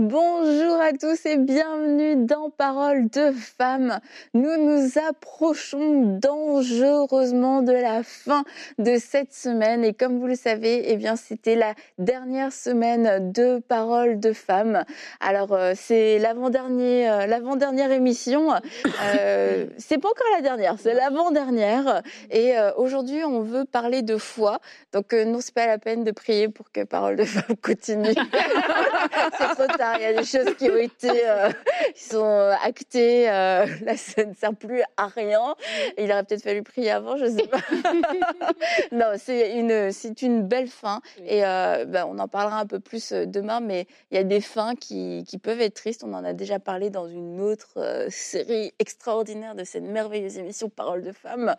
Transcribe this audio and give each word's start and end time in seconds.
Bonjour 0.00 0.80
à 0.80 0.90
tous 0.90 1.24
et 1.24 1.36
bienvenue 1.36 2.16
dans 2.16 2.50
Parole 2.50 3.08
de 3.10 3.30
femmes. 3.30 4.00
Nous 4.34 4.56
nous 4.56 4.98
approchons 5.08 6.18
dangereusement 6.18 7.62
de 7.62 7.70
la 7.70 8.02
fin 8.02 8.42
de 8.78 8.96
cette 8.98 9.32
semaine 9.32 9.84
et 9.84 9.94
comme 9.94 10.18
vous 10.18 10.26
le 10.26 10.34
savez, 10.34 10.90
eh 10.90 10.96
bien 10.96 11.14
c'était 11.14 11.54
la 11.54 11.74
dernière 11.98 12.52
semaine 12.52 13.30
de 13.30 13.60
Parole 13.60 14.18
de 14.18 14.32
femmes. 14.32 14.82
Alors 15.20 15.52
euh, 15.52 15.74
c'est 15.76 16.18
l'avant-dernier, 16.18 17.08
euh, 17.08 17.26
l'avant-dernière 17.26 17.92
émission. 17.92 18.52
Euh, 19.14 19.66
c'est 19.78 19.98
pas 19.98 20.08
encore 20.08 20.26
la 20.34 20.42
dernière, 20.42 20.74
c'est 20.80 20.94
l'avant-dernière. 20.94 22.02
Et 22.32 22.58
euh, 22.58 22.72
aujourd'hui, 22.78 23.22
on 23.22 23.42
veut 23.42 23.64
parler 23.64 24.02
de 24.02 24.16
foi. 24.16 24.58
Donc 24.92 25.12
non, 25.12 25.38
c'est 25.40 25.54
pas 25.54 25.68
la 25.68 25.78
peine 25.78 26.02
de 26.02 26.10
prier 26.10 26.48
pour 26.48 26.72
que 26.72 26.82
Parole 26.82 27.14
de 27.14 27.24
femmes 27.24 27.56
continue. 27.62 28.12
c'est 29.38 29.54
trop 29.54 29.66
tard. 29.78 29.83
Il 29.96 30.02
y 30.02 30.04
a 30.06 30.12
des 30.12 30.24
choses 30.24 30.54
qui 30.56 30.70
ont 30.70 30.76
été, 30.76 31.28
euh, 31.28 31.50
qui 31.94 32.04
sont 32.04 32.24
euh, 32.24 32.52
actées. 32.62 33.28
Euh, 33.28 33.66
là, 33.84 33.96
ça 33.96 34.24
ne 34.24 34.34
sert 34.34 34.54
plus 34.54 34.82
à 34.96 35.06
rien. 35.06 35.54
Il 35.98 36.10
aurait 36.10 36.24
peut-être 36.24 36.42
fallu 36.42 36.62
prier 36.62 36.90
avant, 36.90 37.16
je 37.16 37.26
sais 37.26 37.46
pas. 37.46 37.58
non, 38.92 39.12
c'est 39.18 39.58
une, 39.58 39.92
c'est 39.92 40.22
une 40.22 40.42
belle 40.42 40.68
fin. 40.68 41.00
Et 41.26 41.44
euh, 41.44 41.84
ben, 41.84 42.06
on 42.08 42.18
en 42.18 42.28
parlera 42.28 42.58
un 42.58 42.66
peu 42.66 42.80
plus 42.80 43.12
demain. 43.12 43.60
Mais 43.60 43.86
il 44.10 44.16
y 44.16 44.18
a 44.18 44.24
des 44.24 44.40
fins 44.40 44.74
qui, 44.74 45.24
qui 45.26 45.38
peuvent 45.38 45.60
être 45.60 45.74
tristes. 45.74 46.04
On 46.04 46.14
en 46.14 46.24
a 46.24 46.32
déjà 46.32 46.58
parlé 46.58 46.90
dans 46.90 47.08
une 47.08 47.40
autre 47.40 48.06
série 48.10 48.72
extraordinaire 48.78 49.54
de 49.54 49.64
cette 49.64 49.84
merveilleuse 49.84 50.38
émission 50.38 50.68
Parole 50.68 51.02
de 51.02 51.12
femmes. 51.12 51.54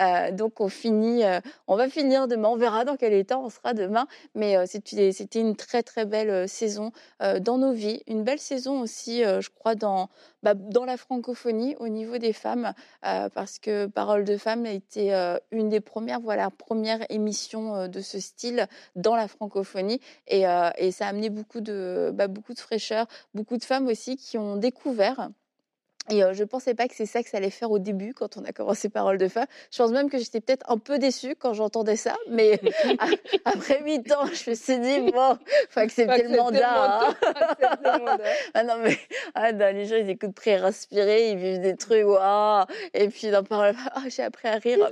Euh, 0.00 0.30
donc 0.32 0.60
on 0.60 0.68
finit, 0.68 1.22
on 1.66 1.76
va 1.76 1.88
finir 1.88 2.28
demain. 2.28 2.48
On 2.48 2.56
verra 2.56 2.84
dans 2.84 2.96
quel 2.96 3.12
état 3.12 3.38
on 3.38 3.48
sera 3.48 3.74
demain. 3.74 4.06
Mais 4.34 4.66
c'était 4.66 5.12
c'était 5.12 5.40
une 5.40 5.56
très 5.56 5.82
très 5.82 6.04
belle 6.04 6.48
saison 6.48 6.92
dans 7.40 7.58
nos 7.58 7.69
Une 8.06 8.24
belle 8.24 8.38
saison 8.38 8.80
aussi, 8.80 9.24
euh, 9.24 9.40
je 9.40 9.50
crois, 9.50 9.74
dans, 9.74 10.08
bah, 10.42 10.54
dans 10.54 10.84
la 10.84 10.96
francophonie 10.96 11.76
au 11.78 11.88
niveau 11.88 12.18
des 12.18 12.32
femmes, 12.32 12.72
euh, 13.06 13.28
parce 13.28 13.58
que 13.58 13.86
Parole 13.86 14.24
de 14.24 14.36
femmes 14.36 14.66
a 14.66 14.72
été 14.72 15.14
euh, 15.14 15.36
une 15.50 15.68
des 15.68 15.80
premières, 15.80 16.20
voilà, 16.20 16.50
première 16.50 17.04
émission 17.10 17.88
de 17.88 18.00
ce 18.00 18.20
style 18.20 18.66
dans 18.96 19.16
la 19.16 19.28
francophonie. 19.28 20.00
Et, 20.26 20.44
et 20.78 20.90
ça 20.92 21.06
a 21.06 21.08
amené 21.08 21.30
beaucoup 21.30 21.60
de, 21.60 22.10
bah, 22.14 22.28
beaucoup 22.28 22.54
de 22.54 22.60
fraîcheur, 22.60 23.06
beaucoup 23.34 23.56
de 23.56 23.64
femmes 23.64 23.86
aussi 23.88 24.16
qui 24.16 24.38
ont 24.38 24.56
découvert. 24.56 25.30
Et 26.08 26.24
euh, 26.24 26.32
je 26.32 26.42
pensais 26.44 26.74
pas 26.74 26.88
que 26.88 26.94
c'est 26.96 27.06
ça 27.06 27.22
que 27.22 27.28
ça 27.28 27.36
allait 27.36 27.50
faire 27.50 27.70
au 27.70 27.78
début 27.78 28.14
quand 28.14 28.36
on 28.36 28.44
a 28.44 28.52
commencé 28.52 28.88
Parole 28.88 29.18
de 29.18 29.28
femme. 29.28 29.46
Je 29.70 29.78
pense 29.78 29.90
même 29.92 30.10
que 30.10 30.18
j'étais 30.18 30.40
peut-être 30.40 30.64
un 30.68 30.78
peu 30.78 30.98
déçue 30.98 31.36
quand 31.38 31.52
j'entendais 31.52 31.94
ça, 31.96 32.16
mais 32.28 32.58
après 33.44 33.80
huit 33.84 34.10
ans, 34.12 34.26
je 34.26 34.50
me 34.50 34.54
suis 34.56 34.78
dit 34.78 35.12
bon, 35.12 35.38
faut 35.68 35.80
accepter 35.80 36.22
le 36.24 36.36
mandat. 36.36 37.08
hein. 37.08 37.14
Ah 38.54 38.64
non 38.64 38.74
mais 38.82 38.98
ah, 39.34 39.52
non, 39.52 39.66
les 39.72 39.86
gens 39.86 39.96
ils 39.96 40.10
écoutent 40.10 40.34
prier, 40.34 40.56
respirer, 40.56 41.30
ils 41.30 41.36
vivent 41.36 41.60
des 41.60 41.76
trucs 41.76 42.04
waouh. 42.04 42.64
Et 42.94 43.08
puis 43.08 43.30
dans 43.30 43.44
Parole, 43.44 43.74
ah, 43.94 44.02
j'ai 44.08 44.22
appris 44.22 44.48
à 44.48 44.56
rire. 44.56 44.90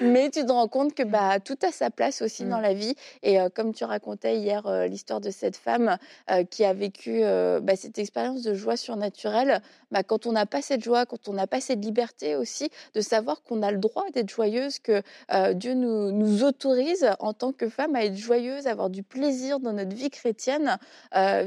Mais 0.00 0.30
tu 0.30 0.44
te 0.44 0.52
rends 0.52 0.68
compte 0.68 0.94
que 0.94 1.02
bah 1.02 1.40
tout 1.40 1.58
a 1.62 1.72
sa 1.72 1.90
place 1.90 2.22
aussi 2.22 2.44
dans 2.44 2.58
Mm. 2.58 2.62
la 2.62 2.74
vie. 2.74 2.94
Et 3.22 3.40
euh, 3.40 3.48
comme 3.48 3.72
tu 3.74 3.84
racontais 3.84 4.36
hier 4.36 4.66
euh, 4.66 4.86
l'histoire 4.86 5.20
de 5.20 5.30
cette 5.30 5.56
femme 5.56 5.96
euh, 6.30 6.44
qui 6.44 6.64
a 6.64 6.72
vécu 6.72 7.22
bah, 7.62 7.76
cette 7.76 7.98
expérience 7.98 8.42
de 8.42 8.54
joie 8.54 8.76
surnaturelle, 8.76 9.62
bah, 9.90 10.02
quand 10.02 10.26
on 10.26 10.32
n'a 10.32 10.46
pas 10.46 10.62
cette 10.62 10.82
joie, 10.82 11.06
quand 11.06 11.28
on 11.28 11.32
n'a 11.32 11.46
pas 11.46 11.60
cette 11.60 11.84
liberté 11.84 12.36
aussi 12.36 12.70
de 12.94 13.00
savoir 13.00 13.42
qu'on 13.42 13.62
a 13.62 13.70
le 13.70 13.78
droit 13.78 14.04
d'être 14.14 14.30
joyeuse, 14.30 14.78
que 14.78 15.02
Dieu 15.52 15.74
nous, 15.74 16.12
nous 16.12 16.44
autorise 16.44 17.06
en 17.18 17.32
tant 17.32 17.52
que 17.52 17.68
femme 17.68 17.94
à 17.96 18.04
être 18.04 18.16
joyeuse, 18.16 18.66
à 18.66 18.70
avoir 18.70 18.90
du 18.90 19.02
plaisir 19.02 19.60
dans 19.60 19.72
notre 19.72 19.94
vie 19.94 20.10
chrétienne, 20.10 20.78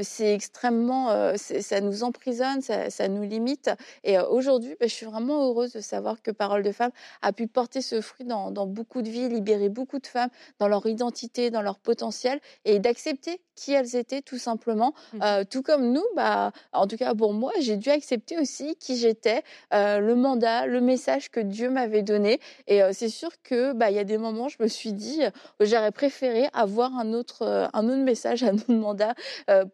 c'est 0.02 0.34
extrêmement, 0.34 1.34
ça 1.38 1.82
nous 1.82 2.04
emprisonne, 2.04 2.62
ça, 2.62 2.90
ça 2.90 3.08
nous 3.08 3.24
limite. 3.24 3.70
Et 4.04 4.18
aujourd'hui, 4.20 4.76
bah, 4.80 4.88
je 4.88 4.94
suis 4.94 5.06
vraiment 5.06 5.48
heureuse 5.48 5.74
de 5.74 5.82
savoir 5.82 6.22
que 6.22 6.32
Parole 6.32 6.64
de 6.64 6.72
femme 6.72 6.92
a 7.22 7.32
pu 7.34 7.48
porter 7.48 7.82
ce 7.82 8.02
fruit 8.02 8.13
dans, 8.22 8.52
dans 8.52 8.68
beaucoup 8.68 9.02
de 9.02 9.10
vies, 9.10 9.30
libérer 9.30 9.70
beaucoup 9.70 10.00
de 10.00 10.08
femmes 10.08 10.30
dans 10.60 10.68
leur 10.68 10.86
identité, 10.86 11.50
dans 11.52 11.62
leur 11.62 11.80
potentiel, 11.80 12.40
et 12.66 12.80
d'accepter 12.80 13.42
qui 13.56 13.74
elles 13.74 13.96
étaient 13.96 14.22
tout 14.22 14.38
simplement. 14.38 14.94
Mhm. 15.14 15.22
Euh, 15.24 15.44
tout 15.50 15.62
comme 15.62 15.92
nous, 15.92 16.04
bah, 16.16 16.52
en 16.72 16.88
tout 16.88 16.98
cas 16.98 17.14
pour 17.14 17.34
moi, 17.34 17.52
j'ai 17.60 17.78
dû 17.78 17.90
accepter 17.90 18.38
aussi 18.40 18.76
qui 18.78 18.98
j'étais, 18.98 19.44
euh, 19.74 20.00
le 20.00 20.16
mandat, 20.16 20.66
le 20.66 20.82
message 20.82 21.30
que 21.30 21.40
Dieu 21.40 21.70
m'avait 21.70 22.02
donné. 22.02 22.40
Et 22.68 22.82
euh, 22.82 22.92
c'est 22.94 23.10
sûr 23.10 23.30
que 23.44 23.74
bah, 23.74 23.90
il 23.90 23.96
y 23.96 24.00
a 24.00 24.04
des 24.04 24.18
moments, 24.18 24.50
je 24.50 24.58
me 24.60 24.68
suis 24.68 24.94
dit, 24.94 25.22
j'aurais 25.60 25.92
préféré 25.92 26.50
avoir 26.54 26.96
un 26.98 27.14
autre, 27.14 27.70
un 27.74 27.86
autre 27.86 28.04
message, 28.04 28.44
un 28.44 28.56
autre 28.56 28.74
mandat, 28.74 29.14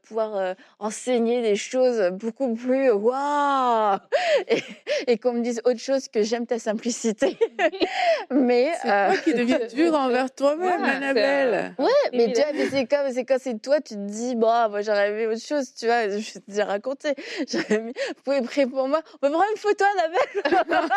pouvoir 0.04 0.56
enseigner 0.80 1.42
des 1.42 1.56
choses 1.56 2.12
beaucoup 2.12 2.54
plus 2.54 2.92
waouh 2.92 3.98
et, 4.48 4.64
et 5.08 5.18
qu'on 5.18 5.34
me 5.34 5.42
dise 5.42 5.62
autre 5.66 5.80
chose 5.80 6.08
que 6.08 6.24
j'aime 6.24 6.46
ta 6.46 6.60
simplicité. 6.60 7.38
Mais 8.32 8.72
C'est 8.82 8.90
euh, 8.90 9.08
toi 9.08 9.18
qui 9.18 9.34
deviens 9.34 9.66
dur 9.74 9.94
envers 9.96 10.34
toi-même, 10.34 10.82
Ouais, 10.82 10.90
Annabelle. 10.90 11.74
Ouais, 11.80 11.88
mais 12.14 12.32
tu 12.34 12.42
vois, 12.42 12.52
mais 12.54 12.70
c'est 12.70 12.86
comme, 12.86 13.12
c'est 13.12 13.26
quand 13.26 13.38
c'est 13.40 13.60
toi, 13.62 13.82
tu 13.82 13.96
te 13.96 14.00
dis, 14.00 14.36
bon, 14.36 14.70
moi 14.70 14.82
j'aurais 14.82 15.10
aimé 15.10 15.28
autre 15.28 15.42
chose, 15.42 15.74
tu 15.74 15.86
vois, 15.86 16.10
je 16.10 16.16
vais 16.18 16.22
te 16.22 16.40
déjà 16.48 16.66
raconté. 16.66 17.16
J'aurais 17.52 17.80
mis, 17.80 17.94
vous 17.94 18.24
pouvez 18.24 18.42
prier 18.42 18.68
pour 18.68 18.88
moi, 18.88 19.02
on 19.16 19.18
peut 19.18 19.30
prendre 19.30 19.46
une 19.52 19.58
photo, 19.58 19.86
Annabelle. 19.98 20.90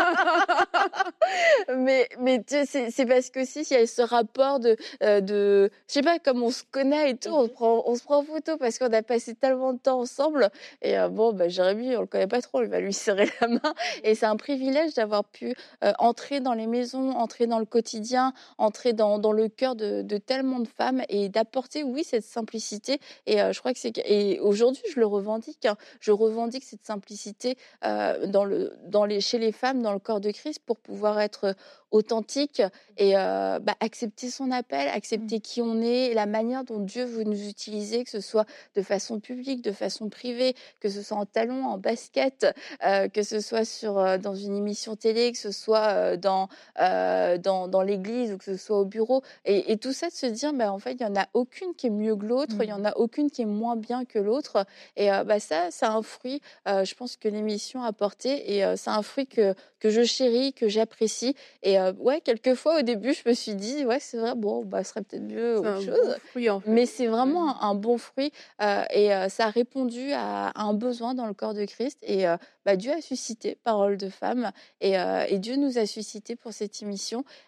mais, 1.78 2.08
mais 2.20 2.38
tu 2.38 2.54
sais, 2.54 2.66
c'est, 2.66 2.90
c'est 2.90 3.06
parce 3.06 3.30
que 3.30 3.40
aussi, 3.40 3.62
il 3.62 3.72
y 3.72 3.76
a 3.76 3.86
ce 3.86 4.02
rapport 4.02 4.60
de, 4.60 4.76
euh, 5.02 5.20
de, 5.20 5.70
je 5.88 5.94
sais 5.94 6.02
pas, 6.02 6.18
comme 6.18 6.42
on 6.42 6.50
se 6.50 6.62
connaît 6.70 7.10
et 7.10 7.16
tout, 7.16 7.30
on, 7.30 7.44
se 7.44 7.50
prend, 7.50 7.82
on 7.86 7.94
se 7.94 8.02
prend 8.02 8.18
en 8.18 8.22
photo 8.22 8.56
parce 8.56 8.78
qu'on 8.78 8.92
a 8.92 9.02
passé 9.02 9.34
tellement 9.34 9.72
de 9.72 9.78
temps 9.78 10.00
ensemble. 10.00 10.50
Et 10.82 10.98
euh, 10.98 11.08
bon, 11.08 11.32
bah, 11.32 11.48
Jérémy, 11.48 11.96
on 11.96 12.02
le 12.02 12.06
connaît 12.06 12.26
pas 12.26 12.40
trop, 12.40 12.62
il 12.62 12.68
va 12.68 12.80
lui 12.80 12.92
serrer 13.02 13.28
la 13.40 13.48
main. 13.48 13.74
Et 14.04 14.14
c'est 14.14 14.26
un 14.26 14.36
privilège 14.36 14.94
d'avoir 14.94 15.24
pu 15.24 15.54
euh, 15.84 15.92
entrer 15.98 16.40
dans 16.40 16.54
les 16.54 16.66
maisons, 16.66 17.10
entrer 17.22 17.46
dans 17.46 17.58
le 17.58 17.64
quotidien, 17.64 18.34
entrer 18.58 18.92
dans, 18.92 19.18
dans 19.18 19.32
le 19.32 19.48
cœur 19.48 19.74
de, 19.76 20.02
de 20.02 20.18
tellement 20.18 20.60
de 20.60 20.68
femmes 20.68 21.02
et 21.08 21.28
d'apporter, 21.28 21.82
oui, 21.82 22.04
cette 22.04 22.24
simplicité. 22.24 23.00
Et 23.26 23.40
euh, 23.40 23.52
je 23.52 23.60
crois 23.60 23.72
que 23.72 23.78
c'est 23.78 23.96
et 24.04 24.40
aujourd'hui, 24.40 24.82
je 24.92 25.00
le 25.00 25.06
revendique. 25.06 25.64
hein. 25.66 25.76
Je 26.00 26.12
revendique 26.12 26.64
cette 26.64 26.84
simplicité 26.84 27.56
euh, 27.84 28.26
dans 28.26 28.44
le, 28.44 28.72
dans 28.86 29.04
les, 29.04 29.20
chez 29.20 29.38
les 29.38 29.52
femmes, 29.52 29.82
dans 29.82 29.92
le 29.92 29.98
corps 29.98 30.20
de 30.20 30.30
Christ, 30.30 30.60
pour 30.66 30.78
pouvoir 30.78 31.20
être 31.20 31.54
authentique 31.92 32.62
et 32.96 33.16
euh, 33.16 33.58
bah, 33.60 33.74
accepter 33.80 34.30
son 34.30 34.50
appel, 34.50 34.88
accepter 34.88 35.40
qui 35.40 35.60
on 35.60 35.80
est, 35.82 36.14
la 36.14 36.26
manière 36.26 36.64
dont 36.64 36.80
Dieu 36.80 37.04
veut 37.04 37.24
nous 37.24 37.48
utiliser, 37.48 38.02
que 38.04 38.10
ce 38.10 38.20
soit 38.20 38.46
de 38.74 38.82
façon 38.82 39.20
publique, 39.20 39.60
de 39.62 39.72
façon 39.72 40.08
privée, 40.08 40.54
que 40.80 40.88
ce 40.88 41.02
soit 41.02 41.18
en 41.18 41.26
talons, 41.26 41.66
en 41.66 41.78
basket, 41.78 42.46
euh, 42.86 43.08
que 43.08 43.22
ce 43.22 43.40
soit 43.40 43.66
sur 43.66 43.98
euh, 43.98 44.16
dans 44.16 44.34
une 44.34 44.56
émission 44.56 44.96
télé, 44.96 45.32
que 45.32 45.38
ce 45.38 45.52
soit 45.52 45.88
euh, 45.88 46.16
dans 46.16 46.48
euh, 46.80 47.11
dans, 47.38 47.68
dans 47.68 47.82
l'église 47.82 48.32
ou 48.32 48.38
que 48.38 48.44
ce 48.44 48.56
soit 48.56 48.78
au 48.80 48.84
bureau. 48.84 49.22
Et, 49.44 49.72
et 49.72 49.76
tout 49.76 49.92
ça 49.92 50.08
de 50.08 50.14
se 50.14 50.26
dire, 50.26 50.52
bah, 50.52 50.72
en 50.72 50.78
fait, 50.78 50.92
il 50.92 51.02
y 51.02 51.04
en 51.04 51.16
a 51.16 51.26
aucune 51.34 51.74
qui 51.74 51.86
est 51.88 51.90
mieux 51.90 52.16
que 52.16 52.26
l'autre, 52.26 52.54
il 52.60 52.68
y 52.68 52.72
en 52.72 52.84
a 52.84 52.96
aucune 52.96 53.30
qui 53.30 53.42
est 53.42 53.46
moins 53.46 53.76
bien 53.76 54.04
que 54.04 54.18
l'autre. 54.18 54.64
Et 54.96 55.12
euh, 55.12 55.24
bah, 55.24 55.40
ça, 55.40 55.70
c'est 55.70 55.86
un 55.86 56.02
fruit, 56.02 56.40
euh, 56.68 56.84
je 56.84 56.94
pense 56.94 57.16
que 57.16 57.28
l'émission 57.28 57.82
a 57.82 57.92
porté. 57.92 58.54
Et 58.54 58.64
euh, 58.64 58.76
c'est 58.76 58.90
un 58.90 59.02
fruit 59.02 59.26
que, 59.26 59.54
que 59.80 59.90
je 59.90 60.02
chéris, 60.02 60.52
que 60.52 60.68
j'apprécie. 60.68 61.34
Et 61.62 61.78
euh, 61.78 61.92
ouais, 61.98 62.20
quelquefois, 62.20 62.78
au 62.80 62.82
début, 62.82 63.14
je 63.14 63.28
me 63.28 63.34
suis 63.34 63.54
dit, 63.54 63.84
ouais, 63.84 63.98
c'est 64.00 64.18
vrai, 64.18 64.34
bon, 64.34 64.64
bah, 64.64 64.84
ce 64.84 64.90
serait 64.90 65.02
peut-être 65.02 65.22
mieux 65.22 65.58
autre 65.58 65.80
chose. 65.82 65.98
bon 66.06 66.14
fruit, 66.30 66.50
en 66.50 66.60
fait. 66.60 66.70
Mais 66.70 66.86
c'est 66.86 67.06
vraiment 67.06 67.60
un, 67.62 67.70
un 67.70 67.74
bon 67.74 67.98
fruit 67.98 68.32
euh, 68.60 68.82
et 68.90 69.12
euh, 69.14 69.28
ça 69.28 69.46
a 69.46 69.50
répondu 69.50 70.12
à, 70.12 70.48
à 70.48 70.62
un 70.62 70.74
besoin 70.74 71.14
dans 71.14 71.26
le 71.26 71.34
corps 71.34 71.54
de 71.54 71.64
Christ. 71.64 71.98
Et 72.02 72.26
euh, 72.26 72.36
bah, 72.64 72.76
Dieu 72.76 72.92
a 72.92 73.00
suscité 73.00 73.58
Parole 73.64 73.96
de 73.96 74.08
femme 74.08 74.50
et, 74.80 74.98
euh, 74.98 75.24
et 75.28 75.38
Dieu 75.38 75.56
nous 75.56 75.78
a 75.78 75.86
suscité 75.86 76.36
pour 76.36 76.52
cette 76.52 76.80
émission. 76.82 77.01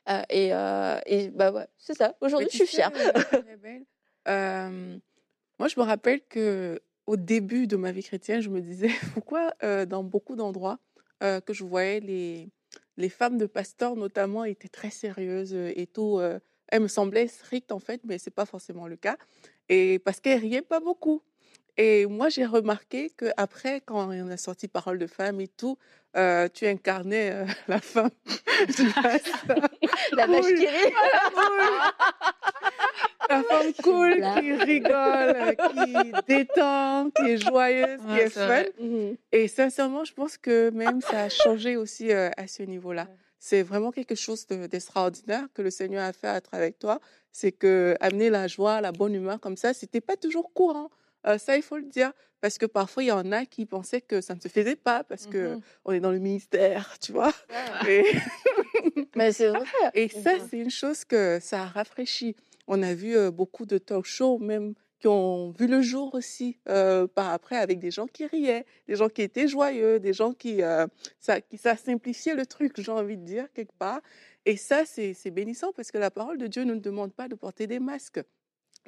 Euh, 0.09 0.23
et, 0.31 0.53
euh, 0.53 0.99
et 1.07 1.29
bah 1.31 1.53
ouais, 1.53 1.67
c'est 1.79 1.95
ça. 1.97 2.15
Aujourd'hui, 2.21 2.49
Mais 2.53 2.59
je 2.59 2.65
suis 2.65 2.77
fière. 2.77 2.91
euh, 4.29 4.99
moi, 5.59 5.69
je 5.69 5.79
me 5.79 5.85
rappelle 5.85 6.21
que 6.29 6.81
au 7.07 7.17
début 7.17 7.67
de 7.67 7.77
ma 7.77 7.93
vie 7.93 8.03
chrétienne, 8.03 8.41
je 8.41 8.49
me 8.51 8.61
disais 8.61 8.89
pourquoi 9.15 9.53
euh, 9.63 9.87
dans 9.87 10.03
beaucoup 10.03 10.37
d'endroits 10.37 10.79
euh, 11.23 11.41
que 11.41 11.53
je 11.53 11.65
voyais 11.65 12.01
les, 12.01 12.49
les 12.97 13.09
femmes 13.09 13.39
de 13.39 13.47
pasteurs 13.47 13.97
notamment 13.97 14.45
étaient 14.45 14.69
très 14.69 14.91
sérieuses 14.91 15.55
et 15.55 15.87
tout. 15.87 16.19
euh, 16.19 16.39
elles 16.69 16.81
me 16.81 16.89
semblaient 16.89 17.29
strictes 17.29 17.73
en 17.73 17.79
fait, 17.79 18.01
mais 18.05 18.19
c'est 18.19 18.31
pas 18.35 18.47
forcément 18.47 18.87
le 18.89 18.97
cas. 18.97 19.17
Et 19.69 19.99
parce 19.99 20.21
qu'elles 20.21 20.41
riaient 20.41 20.63
pas 20.63 20.81
beaucoup. 20.81 21.23
Et 21.77 22.07
moi, 22.07 22.29
j'ai 22.29 22.47
remarqué 22.47 23.11
que 23.11 23.27
après, 23.37 23.81
quand 23.81 24.09
on 24.09 24.31
a 24.31 24.37
sorti 24.37 24.69
Parole 24.69 24.99
de 24.99 25.07
femme 25.07 25.41
et 25.41 25.49
tout, 25.49 25.77
euh, 26.17 26.49
tu 26.53 26.67
incarnais 26.67 27.31
euh, 27.33 27.45
la 27.69 27.81
femme. 27.81 28.11
La 30.13 30.27
vache 30.29 30.47
qui 30.47 30.67
rit. 30.67 30.93
La 33.29 33.43
femme 33.49 33.73
cool 33.83 34.15
qui 34.39 34.53
rigole, 34.53 35.57
qui 35.57 36.13
détend, 36.29 37.11
qui 37.11 37.31
est 37.33 37.37
joyeuse, 37.39 38.01
qui 38.09 38.19
est, 38.21 38.31
fun. 38.31 38.63
Mhm. 38.79 39.17
Et 39.33 39.49
sincèrement, 39.49 40.05
je 40.05 40.13
pense 40.15 40.37
que 40.39 40.71
même 40.71 41.01
ça 41.01 41.25
a 41.25 41.29
changé 41.29 41.77
aussi 41.77 42.13
euh, 42.13 42.31
à 42.37 42.47
ce 42.47 42.63
niveau-là. 42.63 43.09
C'est 43.41 43.63
vraiment 43.63 43.91
quelque 43.91 44.15
chose 44.15 44.47
de- 44.47 44.67
d'extraordinaire 44.69 45.47
que 45.53 45.63
le 45.63 45.71
Seigneur 45.71 46.05
a 46.05 46.13
fait 46.13 46.29
à 46.29 46.41
travers 46.41 46.73
toi. 46.79 47.01
C'est 47.33 47.53
que 47.53 47.97
amener 48.01 48.31
la 48.31 48.47
joie, 48.47 48.81
la 48.81 48.93
bonne 48.93 49.15
humeur 49.15 49.41
comme 49.41 49.57
ça, 49.57 49.75
c'était 49.75 50.01
pas 50.01 50.17
toujours 50.17 50.53
courant. 50.53 50.91
Euh, 51.27 51.39
ça, 51.39 51.57
il 51.57 51.63
faut 51.63 51.77
le 51.77 51.85
dire. 51.85 52.13
Parce 52.41 52.59
que 52.59 52.67
parfois, 52.67 53.03
il 53.03 53.07
y 53.07 53.13
en 53.13 53.33
a 53.33 53.47
qui 53.47 53.65
pensaient 53.65 54.03
que 54.03 54.21
ça 54.21 54.35
ne 54.35 54.41
se 54.41 54.49
faisait 54.49 54.77
pas 54.77 55.03
parce 55.03 55.27
que 55.27 55.55
Mhm. 55.55 55.61
on 55.87 55.93
est 55.93 56.01
dans 56.01 56.11
le 56.11 56.19
ministère, 56.19 56.99
tu 57.01 57.13
vois. 57.13 57.33
Et, 57.89 58.05
Mais 59.17 59.33
c'est 59.33 59.49
vrai. 59.49 59.65
et 59.95 60.09
ça, 60.09 60.33
c'est 60.51 60.59
une 60.59 60.71
chose 60.71 61.05
que 61.07 61.39
ça 61.41 61.63
a 61.63 61.67
rafraîchi. 61.67 62.37
On 62.67 62.83
a 62.83 62.93
vu 62.95 63.17
euh, 63.17 63.31
beaucoup 63.31 63.65
de 63.65 63.79
talk 63.79 64.05
shows, 64.05 64.39
même 64.39 64.75
qui 65.01 65.09
ont 65.09 65.51
vu 65.53 65.67
le 65.67 65.81
jour 65.83 66.15
aussi 66.15 66.59
euh, 66.69 67.07
par 67.07 67.31
après 67.33 67.57
avec 67.57 67.79
des 67.79 67.91
gens 67.91 68.07
qui 68.07 68.27
riaient, 68.27 68.65
des 68.89 68.97
gens 68.97 69.09
qui 69.09 69.23
étaient 69.23 69.49
joyeux, 69.49 69.99
des 70.01 70.13
gens 70.13 70.33
qui 70.33 70.63
euh, 70.63 70.87
ça 71.21 71.41
qui 71.41 71.57
ça 71.59 71.77
simplifiait 71.77 72.35
le 72.35 72.45
truc, 72.47 72.79
j'ai 72.81 72.91
envie 72.93 73.17
de 73.17 73.25
dire 73.25 73.47
quelque 73.55 73.73
part. 73.79 74.01
Et 74.47 74.57
ça, 74.59 74.85
c'est 74.85 75.15
c'est 75.15 75.31
bénissant 75.31 75.73
parce 75.73 75.91
que 75.91 75.99
la 75.99 76.11
parole 76.11 76.37
de 76.39 76.47
Dieu 76.47 76.65
ne 76.65 76.75
nous 76.75 76.81
demande 76.81 77.13
pas 77.15 77.29
de 77.29 77.35
porter 77.35 77.67
des 77.67 77.81
masques. 77.81 78.21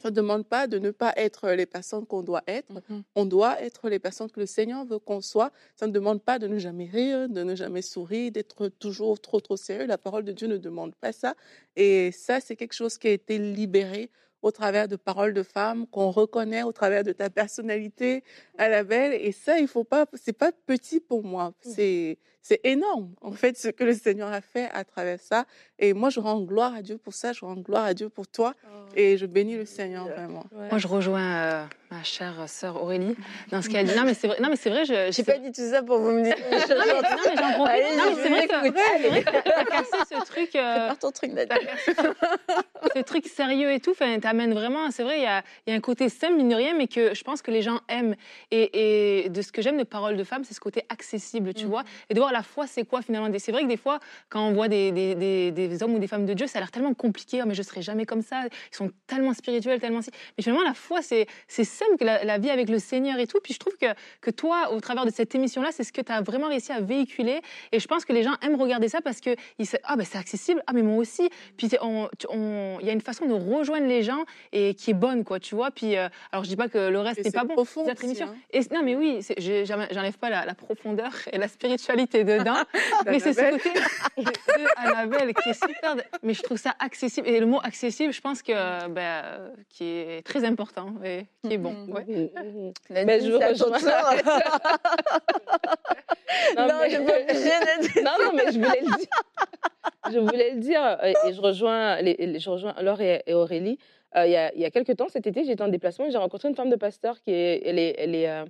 Ça 0.03 0.11
ne 0.11 0.15
demande 0.15 0.47
pas 0.47 0.67
de 0.67 0.79
ne 0.79 0.91
pas 0.91 1.13
être 1.17 1.49
les 1.51 1.65
personnes 1.65 2.07
qu'on 2.07 2.23
doit 2.23 2.43
être. 2.47 2.83
Mhm. 2.89 3.05
On 3.15 3.25
doit 3.25 3.61
être 3.63 3.89
les 3.89 3.99
personnes 3.99 4.31
que 4.31 4.41
le 4.41 4.47
Seigneur 4.47 4.85
veut 4.85 4.99
qu'on 4.99 5.23
soit. 5.23 5.53
Ça 5.75 5.87
ne 5.87 5.93
demande 5.93 6.23
pas 6.23 6.39
de 6.39 6.47
ne 6.47 6.59
jamais 6.59 6.85
rire, 6.87 7.29
de 7.31 7.43
ne 7.43 7.55
jamais 7.55 7.81
sourire, 7.83 8.31
d'être 8.31 8.69
toujours 8.69 9.19
trop, 9.21 9.41
trop 9.41 9.57
sérieux. 9.57 9.87
La 9.87 9.97
parole 9.97 10.25
de 10.25 10.33
Dieu 10.33 10.49
ne 10.49 10.59
demande 10.59 10.95
pas 10.97 11.13
ça. 11.13 11.35
Et 11.77 12.13
ça, 12.13 12.41
c'est 12.41 12.57
quelque 12.57 12.75
chose 12.75 12.99
qui 12.99 13.09
a 13.09 13.13
été 13.13 13.39
libéré 13.39 14.11
au 14.47 14.51
travers 14.53 14.87
de 14.87 14.95
paroles 14.97 15.35
de 15.35 15.43
femmes 15.43 15.87
qu'on 15.89 16.11
reconnaît 16.11 16.63
au 16.63 16.71
travers 16.73 17.03
de 17.03 17.11
ta 17.13 17.29
personnalité 17.31 18.23
à 18.59 18.69
la 18.69 18.85
belle. 18.85 19.13
Et 19.13 19.33
ça, 19.33 19.59
il 19.59 19.67
faut 19.67 19.83
pas, 19.85 20.07
c'est 20.15 20.33
pas 20.39 20.53
petit 20.67 21.01
pour 21.01 21.25
moi. 21.25 21.53
C'est, 21.61 22.19
c'est 22.43 22.61
énorme, 22.63 23.13
en 23.23 23.33
fait, 23.33 23.59
ce 23.59 23.67
que 23.69 23.83
le 23.83 23.93
Seigneur 23.93 24.33
a 24.33 24.41
fait 24.41 24.69
à 24.73 24.85
travers 24.85 25.19
ça. 25.19 25.47
Et 25.81 25.95
moi, 25.95 26.11
je 26.11 26.21
rends 26.21 26.41
gloire 26.41 26.75
à 26.77 26.83
Dieu 26.83 26.97
pour 26.97 27.13
ça. 27.13 27.33
Je 27.33 27.45
rends 27.45 27.57
gloire 27.57 27.85
à 27.85 27.93
Dieu 27.93 28.09
pour 28.09 28.29
toi. 28.29 28.55
Et 28.95 29.19
je 29.19 29.27
bénis 29.27 29.57
le 29.57 29.65
Seigneur 29.67 30.07
vraiment. 30.07 30.45
Moi, 30.53 30.79
je 30.79 30.87
rejoins 30.87 31.37
euh, 31.39 31.65
ma 31.91 32.03
chère 32.05 32.49
sœur 32.49 32.81
Aurélie 32.81 33.17
dans 33.51 33.61
ce 33.63 33.69
qu'elle 33.73 33.87
dit. 33.89 33.97
Non, 33.97 34.05
mais 34.05 34.15
c'est 34.15 34.29
vrai. 34.29 34.39
Non, 34.41 34.49
mais 34.49 34.55
c'est 34.57 34.71
vrai. 34.71 34.85
Je, 34.85 35.11
J'ai 35.11 35.25
pas 35.25 35.39
dit 35.39 35.51
tout 35.51 35.69
ça 35.69 35.83
pour 35.83 35.99
vous 35.99 36.13
me 36.13 36.23
dire. 36.23 36.37
Non, 36.39 36.57
mais, 36.69 36.75
non, 36.85 37.01
mais 37.27 37.37
j'en 37.37 37.53
profite. 37.53 37.67
Allez, 37.67 37.97
non, 37.97 38.05
mais 38.15 38.23
c'est 38.23 38.29
vrai 38.29 38.47
que 38.47 38.55
c'est 39.03 39.09
vrai 39.09 39.23
que 39.25 39.31
t'as 39.51 39.65
cassé 39.65 39.97
ce 40.09 40.25
truc. 40.25 40.55
euh, 40.55 40.95
ton 41.01 41.11
truc, 41.11 41.35
cassé 41.35 41.93
ce 42.95 43.01
truc 43.03 43.27
sérieux 43.27 43.73
et 43.73 43.81
tout. 43.81 43.91
Enfin, 43.91 44.19
vraiment. 44.53 44.91
C'est 44.91 45.03
vrai, 45.03 45.19
il 45.19 45.23
y 45.23 45.27
a, 45.27 45.43
il 45.67 45.71
y 45.71 45.73
a 45.73 45.77
un 45.77 45.81
côté 45.81 46.09
simple 46.09 46.35
mine 46.37 46.49
de 46.49 46.55
rien, 46.55 46.75
mais 46.75 46.87
que 46.87 47.15
je 47.15 47.25
pense 47.25 47.43
que 47.43 47.51
les 47.51 47.63
gens 47.63 47.81
aiment. 47.89 48.15
Et, 48.51 49.25
et 49.25 49.29
de 49.29 49.43
ce 49.43 49.51
que 49.53 49.63
j'aime 49.63 49.79
de 49.79 49.85
Paroles 49.85 50.17
de 50.17 50.25
femmes, 50.25 50.45
c'est 50.45 50.55
ce 50.55 50.61
côté 50.61 50.83
accessible, 50.89 51.55
tu 51.55 51.65
Mhm. 51.65 51.71
vois. 51.71 51.85
Et 52.11 52.15
de 52.15 52.19
voir 52.21 52.33
la 52.33 52.43
foi, 52.43 52.67
c'est 52.67 52.85
quoi 52.85 53.03
finalement? 53.03 53.31
C'est 53.39 53.53
vrai 53.53 53.63
que 53.63 53.69
des 53.69 53.77
fois, 53.77 53.99
quand 54.29 54.47
on 54.47 54.53
voit 54.53 54.69
des, 54.69 54.93
des, 54.93 55.15
des, 55.15 55.51
des 55.51 55.83
hommes 55.83 55.95
ou 55.95 55.99
des 55.99 56.07
femmes 56.07 56.27
de 56.27 56.35
Dieu, 56.35 56.47
ça 56.47 56.59
a 56.59 56.61
l'air 56.63 56.71
tellement 56.71 56.95
compliqué. 56.95 57.41
Oh, 57.43 57.47
mais 57.47 57.55
je 57.55 57.63
serai 57.63 57.83
jamais 57.83 58.07
comme 58.07 58.23
ça. 58.23 58.43
Ils 58.73 58.77
sont 58.77 58.91
tellement 59.07 59.35
spirituels, 59.35 59.81
tellement 59.81 60.03
si. 60.03 60.11
Mais 60.37 60.43
finalement, 60.43 60.65
la 60.65 60.75
foi, 60.75 61.03
c'est 61.03 61.27
c'est 61.49 61.65
simple 61.65 62.05
la, 62.05 62.25
la 62.25 62.39
vie 62.39 62.51
avec 62.51 62.69
le 62.69 62.79
Seigneur 62.79 63.19
et 63.19 63.27
tout. 63.27 63.39
Puis 63.43 63.55
je 63.55 63.59
trouve 63.59 63.77
que, 63.77 63.87
que 64.21 64.31
toi, 64.31 64.73
au 64.73 64.81
travers 64.81 65.05
de 65.07 65.11
cette 65.11 65.35
émission-là, 65.35 65.71
c'est 65.73 65.85
ce 65.85 65.93
que 65.93 66.01
tu 66.01 66.13
as 66.13 66.21
vraiment 66.21 66.49
réussi 66.49 66.73
à 66.73 66.81
véhiculer. 66.81 67.41
Et 67.73 67.81
je 67.81 67.87
pense 67.87 68.05
que 68.05 68.13
les 68.13 68.23
gens 68.23 68.35
aiment 68.43 68.61
regarder 68.61 68.89
ça 68.89 69.01
parce 69.01 69.21
que 69.21 69.31
ils 69.59 69.67
ah 69.85 69.97
ben 69.97 70.05
c'est 70.05 70.19
accessible, 70.19 70.63
ah 70.67 70.73
mais 70.73 70.83
moi 70.83 70.97
aussi. 70.99 71.29
Puis 71.57 71.69
on- 71.83 72.09
on- 72.31 72.79
il 72.81 72.87
y 72.87 72.91
a 72.91 72.93
une 72.93 73.01
façon 73.01 73.27
de 73.27 73.33
rejoindre 73.33 73.87
les 73.87 74.03
gens 74.03 74.16
et 74.53 74.75
qui 74.75 74.91
est 74.93 74.95
bonne 74.95 75.25
quoi, 75.25 75.39
tu 75.41 75.55
vois. 75.55 75.71
Puis 75.71 75.97
euh, 75.97 76.09
alors 76.33 76.45
je 76.45 76.49
dis 76.49 76.57
pas 76.57 76.69
que 76.69 76.79
le 76.89 76.99
reste 77.01 77.25
n'est 77.25 77.31
pas 77.31 77.45
bon. 77.45 77.55
profond 77.55 77.85
aussi, 77.91 78.05
émission. 78.05 78.27
hein. 78.29 78.37
Et 78.53 78.61
non 78.73 78.83
mais 78.83 78.97
oui, 78.97 79.21
j'enlève 79.39 80.19
pas 80.19 80.31
la, 80.31 80.45
la 80.47 80.55
profondeur 80.55 81.13
et 81.33 81.39
la 81.39 81.49
spiritualité 81.49 82.25
dedans, 82.25 82.57
mais 83.07 83.19
c'est 83.21 83.33
ce 83.33 83.41
Annabelle. 83.41 83.61
côté 83.61 83.79
de 84.63 84.67
Annabelle 84.77 85.35
qui 85.35 85.49
est 85.51 85.55
super. 85.67 85.97
Mais 86.23 86.35
je 86.35 86.43
trouve 86.43 86.59
ça 86.59 86.75
accessible 86.79 87.29
et 87.29 87.41
le 87.41 87.47
mot 87.47 87.61
accessible, 87.63 88.13
je 88.13 88.21
pense 88.21 88.43
que 88.43 88.53
euh, 88.55 89.49
qui 89.69 89.85
est 89.85 90.25
très 90.25 90.45
important 90.45 90.95
et 91.05 91.27
qui 91.47 91.55
est 91.55 91.59
bon. 91.59 91.73
Mhm. 91.73 91.93
ouais. 91.93 92.05
Mhm. 92.07 92.73
Nadine, 92.91 93.07
Mais 93.07 93.21
je. 93.21 93.33
Non, 96.57 96.67
Non, 96.67 96.75
mais- 96.83 96.99
non, 98.03 98.11
non, 98.23 98.33
mais 98.35 98.53
je 98.53 98.59
voulais 98.59 98.81
le 98.83 98.97
dire. 98.97 99.09
Je 100.13 100.19
voulais 100.19 100.51
le 100.53 100.61
dire, 100.61 100.83
euh, 100.83 101.13
et 101.27 101.33
je 101.33 101.41
rejoins, 101.41 102.01
les, 102.01 102.39
je 102.39 102.51
rejoins 102.51 102.75
Laure 102.81 103.01
et 103.01 103.23
Aurélie. 103.33 103.79
Euh, 104.15 104.27
il, 104.27 104.61
y 104.61 104.65
a, 104.65 104.71
quelques 104.71 104.97
temps, 104.97 105.09
cet 105.09 105.27
été, 105.27 105.45
j'étais 105.45 105.63
en 105.63 105.69
déplacement 105.69 106.07
et 106.07 106.11
j'ai 106.11 106.19
rencontré 106.19 106.49
une 106.49 106.55
femme 106.55 106.71
de 106.71 106.77
pasteur 106.77 107.21
qui 107.21 107.33
est, 107.33 107.63
elle 107.65 107.79
est, 107.79 107.95
elle 107.99 108.15
est, 108.15 108.29
euh, 108.29 108.45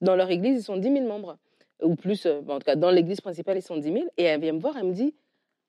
dans 0.00 0.16
leur 0.16 0.30
église, 0.30 0.60
ils 0.60 0.64
sont 0.64 0.76
10 0.76 0.92
000 0.92 1.06
membres, 1.06 1.36
ou 1.82 1.94
plus, 1.94 2.26
euh, 2.26 2.40
en 2.48 2.58
tout 2.58 2.64
cas, 2.64 2.76
dans 2.76 2.90
l'église 2.90 3.20
principale, 3.20 3.58
ils 3.58 3.62
sont 3.62 3.76
10 3.76 3.92
000. 3.92 4.04
Et 4.16 4.24
elle 4.24 4.40
vient 4.40 4.52
me 4.52 4.60
voir, 4.60 4.76
elle 4.76 4.86
me 4.86 4.92
dit 4.92 5.14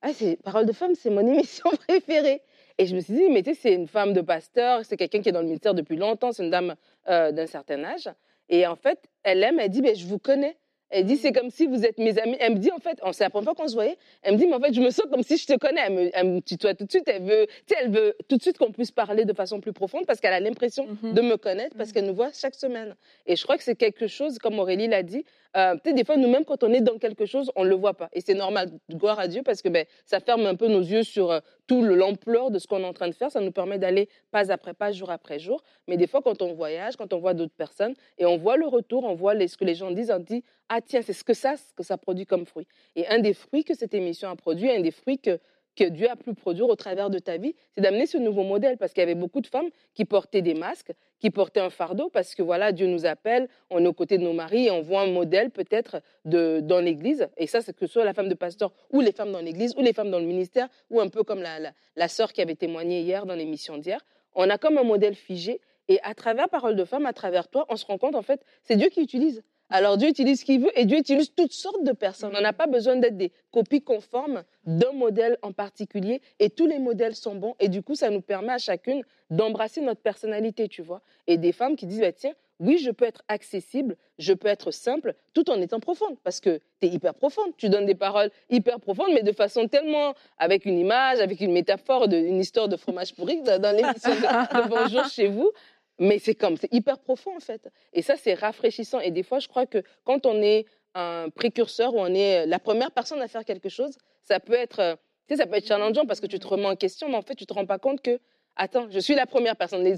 Ah, 0.02 0.14
c'est 0.14 0.38
Parole 0.42 0.66
de 0.66 0.72
femme, 0.72 0.96
c'est 0.96 1.10
mon 1.10 1.26
émission 1.34 1.70
préférée. 1.88 2.42
Et 2.78 2.88
je 2.88 2.96
me 2.96 3.02
suis 3.02 3.14
dit, 3.14 3.30
mais 3.30 3.44
tu 3.44 3.54
sais, 3.54 3.60
c'est 3.62 3.74
une 3.74 3.88
femme 3.88 4.14
de 4.14 4.22
pasteur, 4.22 4.84
c'est 4.84 4.98
quelqu'un 4.98 5.22
qui 5.22 5.30
est 5.30 5.32
dans 5.32 5.42
le 5.42 5.46
ministère 5.46 5.76
depuis 5.76 5.96
longtemps, 5.96 6.32
c'est 6.32 6.44
une 6.44 6.50
dame 6.50 6.74
d'un 7.06 7.46
certain 7.46 7.84
âge. 7.84 8.10
Et 8.50 8.66
en 8.66 8.76
fait, 8.76 8.98
elle 9.22 9.44
aime, 9.44 9.60
elle 9.60 9.70
dit, 9.70 9.84
ben, 9.84 9.96
je 9.96 10.08
vous 10.08 10.18
connais. 10.18 10.58
Elle 10.96 11.06
dit, 11.06 11.18
c'est 11.18 11.32
comme 11.32 11.50
si 11.50 11.66
vous 11.66 11.84
êtes 11.86 11.98
mes 11.98 12.20
amis. 12.20 12.38
Elle 12.40 12.54
me 12.54 12.60
dit, 12.60 12.72
en 12.72 12.78
fait, 12.78 13.00
on- 13.02 13.12
c'est 13.12 13.24
la 13.24 13.30
première 13.32 13.46
fois 13.46 13.56
qu'on 13.56 13.68
se 13.68 13.74
voyait. 13.74 13.98
Elle 14.22 14.34
me 14.34 14.38
dit, 14.38 14.46
mais 14.48 14.54
en 14.56 14.60
fait, 14.60 14.74
je 14.74 14.80
me 14.82 14.92
sens 14.92 15.06
comme 15.12 15.24
si 15.24 15.38
je 15.38 15.48
te 15.48 15.58
connais. 15.58 15.82
Elle 15.88 15.94
me, 15.94 16.10
elle 16.14 16.28
me 16.28 16.40
tutoie 16.40 16.76
tout 16.76 16.86
de 16.86 16.92
suite. 16.92 17.04
Elle 17.08 17.24
veut, 17.24 17.48
tu 17.48 17.74
sais, 17.74 17.76
elle 17.82 17.92
veut 17.92 18.16
tout 18.30 18.38
de 18.38 18.42
suite 18.42 18.58
qu'on 18.60 18.72
puisse 18.72 18.92
parler 18.92 19.26
de 19.26 19.34
façon 19.34 19.60
plus 19.60 19.74
profonde 19.74 20.06
parce 20.06 20.20
qu'elle 20.20 20.34
a 20.34 20.40
l'impression 20.40 20.88
Mhm. 21.02 21.14
de 21.14 21.22
me 21.22 21.36
connaître 21.38 21.76
parce 21.76 21.92
qu'elle 21.92 22.06
nous 22.06 22.14
voit 22.16 22.30
chaque 22.32 22.56
semaine. 22.56 22.96
Et 23.26 23.36
je 23.36 23.44
crois 23.44 23.58
que 23.58 23.64
c'est 23.64 23.76
quelque 23.76 24.08
chose, 24.08 24.38
comme 24.38 24.60
Aurélie 24.60 24.88
l'a 24.88 25.02
dit, 25.04 25.26
euh, 25.56 25.76
peut-être 25.78 25.96
des 25.96 26.04
fois, 26.04 26.18
nous-mêmes, 26.18 26.46
quand 26.46 26.64
on 26.64 26.74
est 26.74 26.82
dans 26.82 26.98
quelque 26.98 27.26
chose, 27.26 27.52
on 27.56 27.64
ne 27.64 27.70
le 27.70 27.76
voit 27.76 27.94
pas. 27.96 28.10
Et 28.14 28.22
c'est 28.22 28.34
normal, 28.34 28.70
gloire 28.92 29.20
à 29.20 29.28
Dieu, 29.28 29.42
parce 29.44 29.62
que 29.62 29.70
ben, 29.70 29.86
ça 30.06 30.20
ferme 30.20 30.46
un 30.48 30.56
peu 30.56 30.68
nos 30.68 30.80
yeux 30.82 31.04
sur 31.04 31.32
euh, 31.32 31.40
tout 31.68 31.82
le- 31.84 31.96
l'ampleur 31.96 32.50
de 32.52 32.58
ce 32.60 32.68
qu'on 32.68 32.82
est 32.82 32.86
en 32.88 32.94
train 32.94 33.08
de 33.08 33.14
faire. 33.14 33.32
Ça 33.32 33.40
nous 33.40 33.52
permet 33.52 33.78
d'aller 33.78 34.10
pas 34.32 34.52
après 34.52 34.74
pas, 34.74 34.92
jour 34.92 35.10
après 35.12 35.40
jour. 35.40 35.64
Mais 35.88 35.96
des 35.98 36.08
fois, 36.08 36.22
quand 36.24 36.42
on 36.42 36.54
voyage, 36.54 36.98
quand 36.98 37.14
on 37.14 37.20
voit 37.20 37.34
d'autres 37.34 37.54
personnes, 37.56 37.94
et 38.18 38.26
on 38.26 38.38
voit 38.38 38.58
le 38.58 38.66
retour, 38.68 39.04
on 39.06 39.14
voit 39.16 39.34
les- 39.36 39.48
ce 39.48 39.58
que 39.58 39.64
les 39.66 39.76
gens 39.76 39.92
disent, 39.92 40.12
on 40.12 40.20
dit, 40.20 40.44
ah 40.70 40.82
tiens, 40.86 41.02
c'est 41.02 41.14
ce 41.14 41.24
que 41.24 41.34
ça, 41.34 41.56
ce 41.58 41.74
que 41.76 41.84
ça 41.84 41.98
produit 41.98 42.26
comme 42.26 42.46
fruit. 42.46 42.68
Et 42.96 43.08
un 43.08 43.20
des 43.20 43.34
fruits 43.34 43.64
que 43.64 43.76
cette 43.76 43.94
émission 43.94 44.30
a 44.30 44.36
produit, 44.36 44.70
un 44.70 44.82
des 44.82 44.92
fruits 44.92 45.20
que 45.20 45.40
que 45.76 45.86
Dieu 45.86 46.10
a 46.10 46.16
pu 46.16 46.34
produire 46.34 46.68
au 46.68 46.76
travers 46.76 47.10
de 47.10 47.20
ta 47.20 47.38
vie, 47.38 47.56
c'est 47.74 47.82
d'amener 47.82 48.06
ce 48.06 48.18
nouveau 48.18 48.44
modèle 48.44 48.78
parce 48.78 48.94
qu'il 48.94 49.02
y 49.02 49.04
avait 49.04 49.16
beaucoup 49.16 49.42
de 49.42 49.48
femmes 49.48 49.70
qui 49.94 50.06
portaient 50.06 50.42
des 50.42 50.54
masques, 50.54 50.94
qui 51.20 51.32
portaient 51.32 51.60
un 51.60 51.70
fardeau 51.70 52.10
parce 52.10 52.36
que 52.36 52.44
voilà, 52.44 52.72
Dieu 52.72 52.88
nous 52.88 53.06
appelle, 53.06 53.48
on 53.70 53.84
est 53.84 53.88
aux 53.88 53.94
côtés 53.94 54.18
de 54.18 54.24
nos 54.24 54.34
maris 54.34 54.68
et 54.68 54.72
on 54.72 54.82
voit 54.82 55.02
un 55.02 55.08
modèle 55.08 55.50
peut-être 55.50 56.02
dans 56.26 56.84
l'église 56.84 57.28
et 57.38 57.48
ça 57.48 57.62
c'est 57.62 57.76
que 57.76 57.88
soit 57.88 58.06
la 58.06 58.14
femme 58.14 58.30
de 58.30 58.36
pasteur 58.36 58.72
ou 58.92 59.02
les 59.02 59.12
femmes 59.12 59.32
dans 59.32 59.42
l'église 59.42 59.74
ou 59.78 59.82
les 59.82 59.94
femmes 59.94 60.12
dans 60.12 60.20
le 60.20 60.26
ministère 60.26 60.68
ou 60.90 61.00
un 61.00 61.10
peu 61.10 61.24
comme 61.24 61.42
la, 61.42 61.60
la, 61.60 61.72
la 61.96 62.08
sœur 62.08 62.34
qui 62.34 62.42
avait 62.42 62.56
témoigné 62.56 63.02
hier 63.02 63.26
dans 63.26 63.36
l'émission 63.36 63.78
d'hier, 63.78 64.00
on 64.36 64.50
a 64.50 64.58
comme 64.58 64.78
un 64.78 64.84
modèle 64.84 65.16
figé 65.16 65.60
et 65.88 66.00
à 66.04 66.14
travers 66.14 66.50
Parole 66.50 66.76
de 66.76 66.86
femme, 66.86 67.06
à 67.06 67.14
travers 67.14 67.48
toi, 67.50 67.66
on 67.70 67.76
se 67.76 67.86
rend 67.86 67.98
compte 67.98 68.16
en 68.16 68.22
fait, 68.22 68.42
c'est 68.64 68.76
Dieu 68.76 68.90
qui 68.90 69.02
utilise. 69.02 69.44
Alors 69.70 69.98
Dieu 69.98 70.10
utilise 70.10 70.42
ce 70.42 70.46
qu'il 70.46 70.62
veut 70.62 70.80
et 70.80 70.86
Dieu 70.86 70.98
utilise 71.00 71.34
toutes 71.34 71.54
sortes 71.54 71.84
de 71.84 71.94
personnes. 71.94 72.34
On 72.38 72.42
n'a 72.42 72.54
pas 72.54 72.68
besoin 72.68 72.96
d'être 72.96 73.18
des 73.18 73.32
copies 73.52 73.82
conformes 73.82 74.44
d'un 74.66 74.92
modèle 74.92 75.38
en 75.42 75.52
particulier 75.52 76.22
et 76.40 76.50
tous 76.50 76.68
les 76.68 76.80
modèles 76.80 77.16
sont 77.16 77.36
bons 77.36 77.56
et 77.60 77.70
du 77.70 77.82
coup 77.82 77.96
ça 77.96 78.10
nous 78.10 78.22
permet 78.22 78.54
à 78.54 78.58
chacune 78.60 79.04
d'embrasser 79.30 79.82
notre 79.82 80.02
personnalité, 80.02 80.68
tu 80.68 80.82
vois. 80.82 81.02
Et 81.26 81.38
des 81.38 81.52
femmes 81.52 81.76
qui 81.76 81.88
disent 81.88 82.02
bah, 82.02 82.12
tiens, 82.12 82.34
oui, 82.60 82.78
je 82.78 82.92
peux 82.92 83.06
être 83.06 83.24
accessible, 83.28 83.98
je 84.20 84.32
peux 84.34 84.48
être 84.48 84.72
simple 84.72 85.16
tout 85.34 85.50
en 85.50 85.60
étant 85.60 85.80
profonde 85.80 86.18
parce 86.24 86.40
que 86.40 86.60
tu 86.80 86.88
es 86.88 86.90
hyper 86.90 87.14
profonde, 87.14 87.52
tu 87.58 87.68
donnes 87.68 87.86
des 87.86 87.96
paroles 87.96 88.30
hyper 88.50 88.80
profondes 88.80 89.10
mais 89.14 89.24
de 89.24 89.32
façon 89.32 89.68
tellement 89.68 90.14
avec 90.38 90.66
une 90.66 90.78
image, 90.78 91.20
avec 91.20 91.42
une 91.42 91.52
métaphore, 91.52 92.06
une 92.06 92.40
histoire 92.40 92.70
de 92.70 92.78
fromage 92.78 93.16
pourri 93.16 93.42
dans 93.42 93.76
l'émission 93.76 94.12
de 94.12 94.70
Bonjour 94.70 95.06
chez 95.06 95.28
vous. 95.28 95.52
Mais 96.00 96.20
c'est 96.20 96.36
comme, 96.36 96.58
c'est 96.58 96.74
hyper 96.74 97.00
profond 97.00 97.36
en 97.36 97.40
fait. 97.40 97.70
Et 97.94 98.02
ça, 98.02 98.16
c'est 98.16 98.34
rafraîchissant. 98.34 99.00
Et 99.00 99.12
des 99.12 99.24
fois, 99.24 99.40
je 99.40 99.48
crois 99.48 99.66
que 99.66 99.84
quand 100.04 100.26
on 100.26 100.42
est 100.42 100.66
un 100.96 101.30
précurseur 101.30 101.94
ou 101.94 102.00
on 102.00 102.14
est 102.14 102.46
la 102.46 102.60
première 102.60 102.92
personne 102.92 103.22
à 103.22 103.28
faire 103.28 103.46
quelque 103.46 103.70
chose, 103.70 103.98
ça 104.24 104.40
peut 104.40 104.54
être, 104.54 104.80
euh, 104.80 104.96
tu 105.28 105.36
sais, 105.36 105.42
ça 105.42 105.48
peut 105.48 105.56
être 105.56 105.68
challengeant 105.68 106.06
parce 106.06 106.20
que 106.20 106.28
tu 106.28 106.40
te 106.40 106.48
remets 106.48 106.66
en 106.66 106.76
question, 106.76 107.10
mais 107.10 107.16
en 107.16 107.22
fait, 107.22 107.36
tu 107.36 107.46
te 107.46 107.54
rends 107.54 107.66
pas 107.66 107.80
compte 107.80 108.02
que, 108.02 108.20
attends, 108.56 108.88
je 108.90 109.00
suis 109.00 109.16
la 109.16 109.26
première 109.26 109.56
personne. 109.56 109.84
Les, 109.84 109.96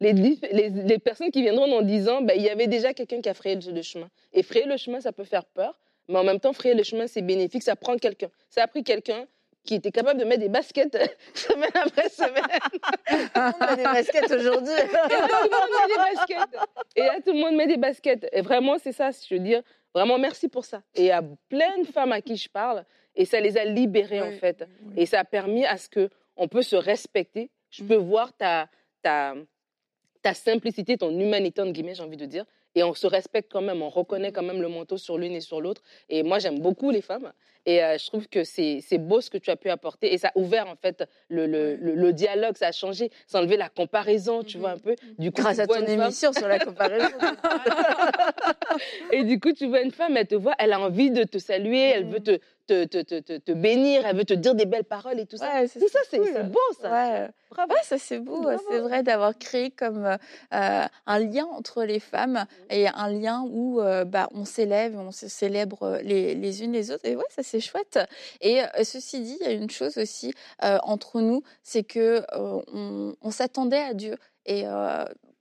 les, 0.00 0.12
les, 0.12 0.70
les 0.70 0.98
personnes 0.98 1.30
qui 1.30 1.42
viendront 1.42 1.68
dans 1.68 1.82
10 1.82 2.08
ans, 2.08 2.22
ben, 2.22 2.34
il 2.36 2.42
y 2.42 2.50
avait 2.50 2.66
déjà 2.66 2.92
quelqu'un 2.94 3.20
qui 3.20 3.28
a 3.28 3.34
frayé 3.34 3.56
le, 3.56 3.72
le 3.72 3.82
chemin. 3.82 4.08
Et 4.32 4.42
frayer 4.42 4.66
le 4.66 4.76
chemin, 4.76 5.00
ça 5.00 5.12
peut 5.12 5.24
faire 5.24 5.44
peur, 5.44 5.78
mais 6.08 6.18
en 6.18 6.24
même 6.24 6.40
temps, 6.40 6.52
frayer 6.52 6.74
le 6.74 6.82
chemin, 6.82 7.06
c'est 7.06 7.22
bénéfique, 7.22 7.62
ça 7.62 7.76
prend 7.76 7.96
quelqu'un. 7.96 8.30
Ça 8.50 8.62
a 8.62 8.66
pris 8.66 8.82
quelqu'un 8.82 9.26
qui 9.64 9.74
était 9.74 9.90
capable 9.90 10.20
de 10.20 10.24
mettre 10.24 10.40
des 10.42 10.48
baskets 10.48 10.96
semaine 11.34 11.70
après 11.74 12.08
semaine. 12.08 12.44
On 13.34 13.64
a 13.64 13.76
des 13.76 13.82
baskets 13.82 14.30
aujourd'hui. 14.30 14.74
Tout 14.90 15.48
le 15.48 15.50
monde 15.50 15.70
met 15.80 15.88
des 15.88 15.96
baskets. 16.14 16.60
Et 16.96 17.00
là, 17.00 17.14
tout 17.24 17.32
le 17.32 17.40
monde 17.40 17.56
met 17.56 17.66
des 17.66 17.76
baskets. 17.76 18.28
Et 18.32 18.42
vraiment, 18.42 18.76
c'est 18.78 18.92
ça, 18.92 19.10
je 19.10 19.34
veux 19.34 19.40
dire. 19.40 19.62
Vraiment, 19.94 20.18
merci 20.18 20.48
pour 20.48 20.64
ça. 20.64 20.82
Et 20.94 21.02
il 21.02 21.06
y 21.06 21.10
a 21.10 21.22
plein 21.48 21.78
de 21.78 21.86
femmes 21.86 22.12
à 22.12 22.20
qui 22.20 22.36
je 22.36 22.48
parle, 22.48 22.84
et 23.14 23.24
ça 23.24 23.40
les 23.40 23.56
a 23.56 23.64
libérées, 23.64 24.20
en 24.20 24.32
fait. 24.32 24.66
oui. 24.82 24.94
Et 24.96 25.06
ça 25.06 25.20
a 25.20 25.24
permis 25.24 25.64
à 25.64 25.76
ce 25.76 25.88
qu'on 25.88 26.48
peut 26.48 26.62
se 26.62 26.76
respecter. 26.76 27.50
Je 27.70 27.84
peux 27.84 27.94
voir 27.96 28.32
ta, 28.36 28.68
ta, 29.02 29.34
ta 30.22 30.34
simplicité, 30.34 30.96
ton 30.98 31.10
humanité, 31.10 31.62
entre 31.62 31.72
guillemets, 31.72 31.94
j'ai 31.94 32.02
envie 32.02 32.16
de 32.16 32.26
dire. 32.26 32.44
Et 32.74 32.82
on 32.82 32.92
se 32.92 33.06
respecte 33.06 33.52
quand 33.52 33.60
même, 33.60 33.82
on 33.82 33.88
reconnaît 33.88 34.32
quand 34.32 34.42
même 34.42 34.60
le 34.60 34.68
manteau 34.68 34.96
sur 34.96 35.16
l'une 35.16 35.32
et 35.34 35.40
sur 35.40 35.60
l'autre. 35.60 35.80
Et 36.08 36.24
moi, 36.24 36.40
j'aime 36.40 36.58
beaucoup 36.58 36.90
les 36.90 37.02
femmes. 37.02 37.32
Et 37.66 37.82
euh, 37.82 37.96
je 37.98 38.06
trouve 38.06 38.28
que 38.28 38.44
c'est 38.44 38.80
c'est 38.86 38.98
beau 38.98 39.20
ce 39.20 39.30
que 39.30 39.38
tu 39.38 39.50
as 39.50 39.56
pu 39.56 39.70
apporter. 39.70 40.12
Et 40.12 40.18
ça 40.18 40.28
a 40.28 40.38
ouvert, 40.38 40.68
en 40.68 40.76
fait, 40.76 41.04
le, 41.28 41.46
le, 41.46 41.76
le, 41.76 41.94
le 41.94 42.12
dialogue, 42.12 42.56
ça 42.56 42.68
a 42.68 42.72
changé, 42.72 43.10
ça 43.26 43.38
a 43.38 43.40
enlevé 43.40 43.56
la 43.56 43.68
comparaison, 43.68 44.42
tu 44.42 44.58
vois, 44.58 44.70
un 44.72 44.78
peu. 44.78 44.94
Du 45.18 45.30
coup, 45.32 45.42
Grâce 45.42 45.58
à 45.58 45.66
ton 45.66 45.74
femme- 45.74 45.88
émission 45.88 46.32
sur 46.32 46.48
la 46.48 46.58
comparaison. 46.58 47.08
et 49.12 49.24
du 49.24 49.40
coup, 49.40 49.52
tu 49.52 49.66
vois 49.66 49.80
une 49.80 49.90
femme, 49.92 50.16
elle 50.16 50.26
te 50.26 50.34
voit, 50.34 50.54
elle 50.58 50.72
a 50.72 50.80
envie 50.80 51.10
de 51.10 51.24
te 51.24 51.38
saluer, 51.38 51.90
elle 51.90 52.06
veut 52.06 52.20
te, 52.20 52.38
te, 52.66 52.84
te, 52.84 53.02
te, 53.02 53.20
te, 53.20 53.36
te 53.38 53.52
bénir, 53.52 54.04
elle 54.06 54.16
veut 54.16 54.24
te 54.24 54.34
dire 54.34 54.54
des 54.54 54.66
belles 54.66 54.84
paroles 54.84 55.20
et 55.20 55.26
tout 55.26 55.36
ça. 55.36 55.52
Ouais, 55.54 55.68
tout 55.68 55.88
ça, 55.88 55.98
c'est 56.10 56.18
cool. 56.18 56.30
c'est 56.32 56.50
beau, 56.50 56.58
ça. 56.80 56.90
Ouais. 56.90 57.28
Bravo. 57.50 57.72
Ouais, 57.72 57.78
ça 57.84 57.98
c'est 57.98 58.18
beau, 58.18 58.44
c'est 58.68 58.80
vrai 58.80 59.04
d'avoir 59.04 59.38
créé 59.38 59.70
comme 59.70 60.04
euh, 60.04 60.16
euh, 60.54 60.82
un 61.06 61.18
lien 61.20 61.44
entre 61.46 61.84
les 61.84 62.00
femmes 62.00 62.46
et 62.68 62.88
un 62.88 63.08
lien 63.10 63.44
où 63.48 63.80
euh, 63.80 64.04
bah, 64.04 64.28
on 64.34 64.44
s'élève, 64.44 64.98
on 64.98 65.12
se 65.12 65.28
célèbre 65.28 66.00
les, 66.02 66.34
les 66.34 66.64
unes 66.64 66.72
les 66.72 66.90
autres. 66.90 67.04
Et 67.06 67.14
ouais, 67.14 67.22
ça 67.30 67.44
c'est 67.44 67.53
chouette. 67.60 67.98
Et 68.40 68.62
euh, 68.62 68.66
ceci 68.84 69.20
dit, 69.20 69.36
il 69.40 69.46
y 69.46 69.50
a 69.50 69.52
une 69.52 69.70
chose 69.70 69.98
aussi 69.98 70.32
euh, 70.62 70.78
entre 70.82 71.20
nous, 71.20 71.42
c'est 71.62 71.84
que 71.84 72.24
euh, 72.32 73.12
on, 73.20 73.30
s'attendait 73.30 73.82
à 73.82 73.94
Dieu. 73.94 74.16
Et 74.46 74.64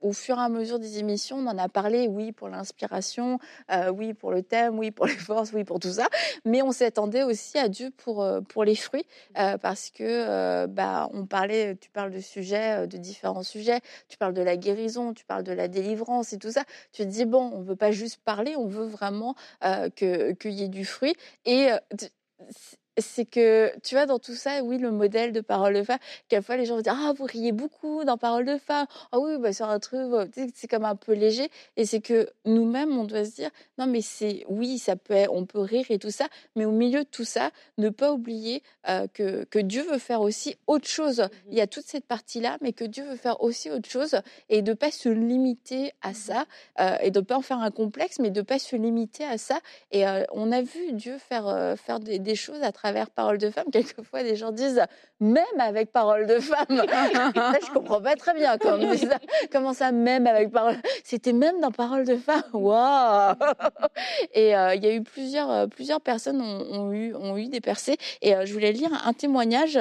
au 0.04 0.14
fur 0.14 0.38
et 0.38 0.42
à 0.42 0.50
mesure 0.50 0.80
des 0.80 1.00
émissions, 1.00 1.38
on 1.38 1.48
en 1.48 1.58
a 1.58 1.70
parlé, 1.70 2.08
oui, 2.08 2.32
pour 2.32 2.50
l'inspiration, 2.50 3.40
euh, 3.72 3.90
oui, 3.90 4.14
pour 4.14 4.32
le 4.32 4.44
thème, 4.44 4.78
oui, 4.78 4.92
pour 4.92 5.06
les 5.08 5.16
forces, 5.18 5.52
oui, 5.54 5.64
pour 5.64 5.80
tout 5.80 5.94
ça. 5.94 6.08
Mais 6.46 6.62
on 6.62 6.72
s'attendait 6.72 7.24
aussi 7.24 7.58
à 7.58 7.70
Dieu 7.70 7.90
pour, 7.98 8.22
euh, 8.22 8.42
pour 8.42 8.64
les 8.66 8.76
fruits, 8.76 9.06
euh, 9.40 9.58
parce 9.58 9.90
que 9.90 10.04
euh, 10.04 10.68
bah, 10.68 11.10
on 11.14 11.26
parlait, 11.26 11.76
tu 11.78 11.90
parles 11.90 12.12
de 12.12 12.20
sujets, 12.20 12.86
de 12.88 12.98
différents 12.98 13.44
sujets, 13.44 13.80
tu 14.10 14.18
parles 14.18 14.34
de 14.34 14.42
la 14.42 14.58
guérison, 14.58 15.14
tu 15.14 15.26
parles 15.26 15.44
de 15.44 15.54
la 15.54 15.68
délivrance 15.68 16.34
et 16.34 16.38
tout 16.38 16.52
ça. 16.52 16.64
Tu 16.92 17.04
te 17.04 17.08
dis, 17.08 17.26
bon, 17.26 17.52
on 17.54 17.62
veut 17.62 17.76
pas 17.78 17.92
juste 17.92 18.22
parler, 18.24 18.56
on 18.58 18.68
veut 18.68 18.86
vraiment 18.86 19.36
que- 19.62 20.32
qu'il 20.34 20.52
y 20.52 20.64
ait 20.64 20.68
du 20.70 20.86
fruit. 20.86 21.16
Et 21.46 21.70
c'est 22.98 23.26
que, 23.26 23.72
tu 23.82 23.96
vois, 23.96 24.06
dans 24.06 24.20
tout 24.20 24.36
ça, 24.36 24.62
oui, 24.64 24.78
le 24.78 24.92
modèle 24.92 25.32
de 25.32 25.42
parole 25.42 25.74
de 25.74 25.84
femme, 25.84 25.98
quelquefois 26.30 26.58
les 26.58 26.66
gens 26.66 26.76
vont 26.76 26.82
dire, 26.82 26.96
ah, 26.96 27.14
vous 27.18 27.26
riez 27.26 27.52
beaucoup 27.52 28.04
dans 28.04 28.18
parole 28.18 28.46
de 28.46 28.58
femme. 28.58 28.86
Ah 29.12 29.20
oui, 29.20 29.38
bah, 29.40 29.52
c'est 29.52 29.64
un 29.64 29.80
truc, 29.80 30.00
euh, 30.14 30.28
c'est 30.54 30.68
comme 30.68 30.86
un 30.86 30.96
peu 30.96 31.14
léger. 31.14 31.50
Et 31.76 31.86
c'est 31.86 32.02
que 32.02 32.30
nous-mêmes, 32.46 32.96
on 32.98 33.04
doit 33.06 33.26
se 33.26 33.32
dire, 33.32 33.50
non, 33.80 33.88
mais 33.88 34.02
c'est, 34.02 34.46
oui, 34.48 34.78
ça 34.78 34.96
peut, 34.96 35.14
être- 35.16 35.34
on 35.34 35.46
peut 35.46 35.60
rire 35.60 35.86
et 35.90 35.98
tout 35.98 36.12
ça, 36.12 36.28
mais 36.56 36.66
au 36.66 36.72
milieu 36.72 37.04
de 37.04 37.10
tout 37.10 37.26
ça, 37.26 37.50
ne 37.80 37.90
pas 37.90 38.12
oublier 38.14 38.62
euh, 38.90 39.08
que, 39.12 39.44
que 39.46 39.60
Dieu 39.60 39.84
veut 39.84 39.98
faire 39.98 40.22
aussi 40.22 40.56
autre 40.68 40.88
chose. 40.88 41.28
Il 41.50 41.58
y 41.58 41.62
a 41.62 41.68
toute 41.68 41.86
cette 41.86 42.06
partie-là, 42.06 42.58
mais 42.62 42.74
que 42.74 42.86
Dieu 42.86 43.04
veut 43.06 43.16
faire 43.16 43.42
aussi 43.42 43.72
autre 43.72 43.90
chose 43.90 44.16
et 44.50 44.62
de 44.62 44.74
pas 44.74 44.92
se 44.92 45.10
limiter 45.10 45.94
à 46.04 46.14
ça 46.14 46.46
euh, 46.80 46.96
et 47.02 47.10
de 47.10 47.20
pas 47.22 47.38
en 47.38 47.42
faire 47.42 47.60
un 47.60 47.72
complexe, 47.72 48.20
mais 48.20 48.30
de 48.30 48.42
pas 48.42 48.60
se 48.60 48.76
limiter 48.76 49.24
à 49.24 49.38
ça. 49.40 49.60
Et 49.92 50.08
euh, 50.08 50.24
on 50.32 50.52
a 50.52 50.62
vu 50.62 50.92
Dieu 50.92 51.18
faire, 51.18 51.76
faire 51.78 52.00
des, 52.00 52.20
des 52.20 52.36
choses 52.36 52.62
à 52.62 52.72
travers 52.72 52.83
Parole 53.16 53.38
de 53.38 53.50
femme. 53.50 53.66
Quelquefois, 53.72 54.24
des 54.24 54.36
gens 54.36 54.52
disent, 54.52 54.82
même 55.20 55.44
avec 55.60 55.92
Parole 55.92 56.26
de 56.26 56.40
femme. 56.40 56.66
ça, 57.36 57.60
je 57.66 57.72
comprends 57.72 58.02
pas 58.02 58.16
très 58.16 58.34
bien 58.34 58.58
quand 58.58 58.80
ça. 58.96 59.20
Comment 59.52 59.74
ça, 59.74 59.92
même 59.92 60.28
avec 60.28 60.52
Parole? 60.52 60.76
C'était 61.04 61.34
même 61.34 61.60
dans 61.62 61.72
Parole 61.72 62.06
de 62.06 62.16
femme? 62.16 62.44
Waouh 62.54 63.36
Et 64.34 64.56
euh, 64.56 64.76
il 64.76 64.84
y 64.84 64.88
a 64.88 64.94
eu 64.94 65.04
plusieurs, 65.04 65.50
euh, 65.50 65.68
plusieurs 65.68 66.02
personnes 66.02 66.42
ont, 66.42 66.66
ont 66.72 66.92
eu, 66.92 67.16
ont 67.16 67.38
eu 67.38 67.48
des 67.48 67.62
percées. 67.62 67.98
Et 68.22 68.36
euh, 68.36 68.46
je 68.46 68.54
voulais 68.54 68.72
lire 68.72 68.90
un 69.06 69.14
témoignage 69.14 69.80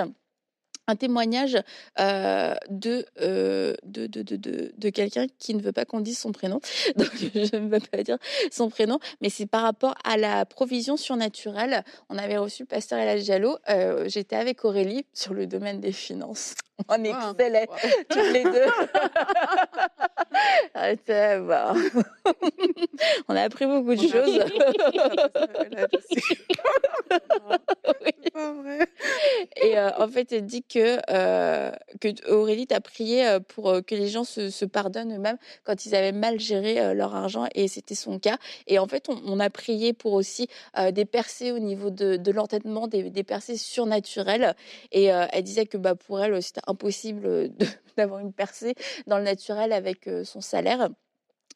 un 0.92 0.96
témoignage 0.96 1.58
euh, 1.98 2.54
de, 2.68 3.06
euh, 3.20 3.74
de, 3.84 4.06
de, 4.06 4.22
de, 4.22 4.36
de, 4.36 4.72
de 4.76 4.88
quelqu'un 4.90 5.26
qui 5.38 5.54
ne 5.54 5.62
veut 5.62 5.72
pas 5.72 5.84
qu'on 5.84 6.00
dise 6.00 6.18
son 6.18 6.32
prénom. 6.32 6.60
Donc, 6.96 7.08
je 7.34 7.56
ne 7.56 7.68
veux 7.68 7.80
pas 7.80 8.02
dire 8.02 8.18
son 8.50 8.68
prénom, 8.68 8.98
mais 9.20 9.30
c'est 9.30 9.46
par 9.46 9.62
rapport 9.62 9.94
à 10.04 10.16
la 10.16 10.44
provision 10.44 10.96
surnaturelle. 10.96 11.84
On 12.10 12.18
avait 12.18 12.36
reçu 12.36 12.64
pasteur 12.66 12.98
Elas 12.98 13.20
Diallo. 13.20 13.56
Euh, 13.70 14.08
J'étais 14.08 14.36
avec 14.36 14.64
Aurélie 14.64 15.06
sur 15.14 15.32
le 15.34 15.46
domaine 15.46 15.80
des 15.80 15.92
finances. 15.92 16.54
On 16.88 16.94
Wow. 17.02 17.30
excellait 17.30 17.68
Wow. 17.68 17.76
toutes 18.08 18.32
les 18.32 18.42
deux. 18.44 18.66
Arrêtez, 20.74 21.38
bah. 21.46 21.74
On 23.28 23.36
a 23.36 23.42
appris 23.42 23.66
beaucoup 23.66 23.94
de 23.94 24.08
choses. 24.08 24.38
Et 29.56 29.78
euh, 29.78 29.90
en 29.98 30.08
fait, 30.08 30.32
elle 30.32 30.46
dit 30.46 30.62
que, 30.62 30.98
euh, 31.10 31.72
que 32.00 32.30
Aurélie 32.30 32.66
t'a 32.66 32.80
prié 32.80 33.26
euh, 33.26 33.40
pour 33.40 33.80
que 33.86 33.94
les 33.94 34.08
gens 34.08 34.24
se, 34.24 34.50
se 34.50 34.64
pardonnent 34.64 35.14
eux-mêmes 35.14 35.38
quand 35.64 35.86
ils 35.86 35.94
avaient 35.94 36.12
mal 36.12 36.40
géré 36.40 36.94
leur 36.94 37.14
argent, 37.14 37.46
et 37.54 37.68
c'était 37.68 37.94
son 37.94 38.18
cas. 38.18 38.38
Et 38.66 38.78
en 38.78 38.86
fait, 38.86 39.08
on, 39.08 39.20
on 39.26 39.40
a 39.40 39.50
prié 39.50 39.92
pour 39.92 40.12
aussi 40.12 40.48
euh, 40.78 40.90
des 40.90 41.04
percées 41.04 41.52
au 41.52 41.58
niveau 41.58 41.90
de, 41.90 42.16
de 42.16 42.32
l'entêtement, 42.32 42.88
des, 42.88 43.10
des 43.10 43.24
percées 43.24 43.56
surnaturelles. 43.56 44.54
Et 44.92 45.04
elle 45.04 45.42
disait 45.42 45.66
que 45.66 45.76
bah, 45.76 45.94
pour 45.94 46.20
elle, 46.20 46.42
c'était 46.42 46.60
impossible 46.66 47.50
d'avoir 47.96 48.20
une 48.20 48.32
percée 48.32 48.74
dans 49.06 49.18
le 49.18 49.24
naturel 49.24 49.72
avec 49.72 50.08
son 50.24 50.40
salaire. 50.40 50.88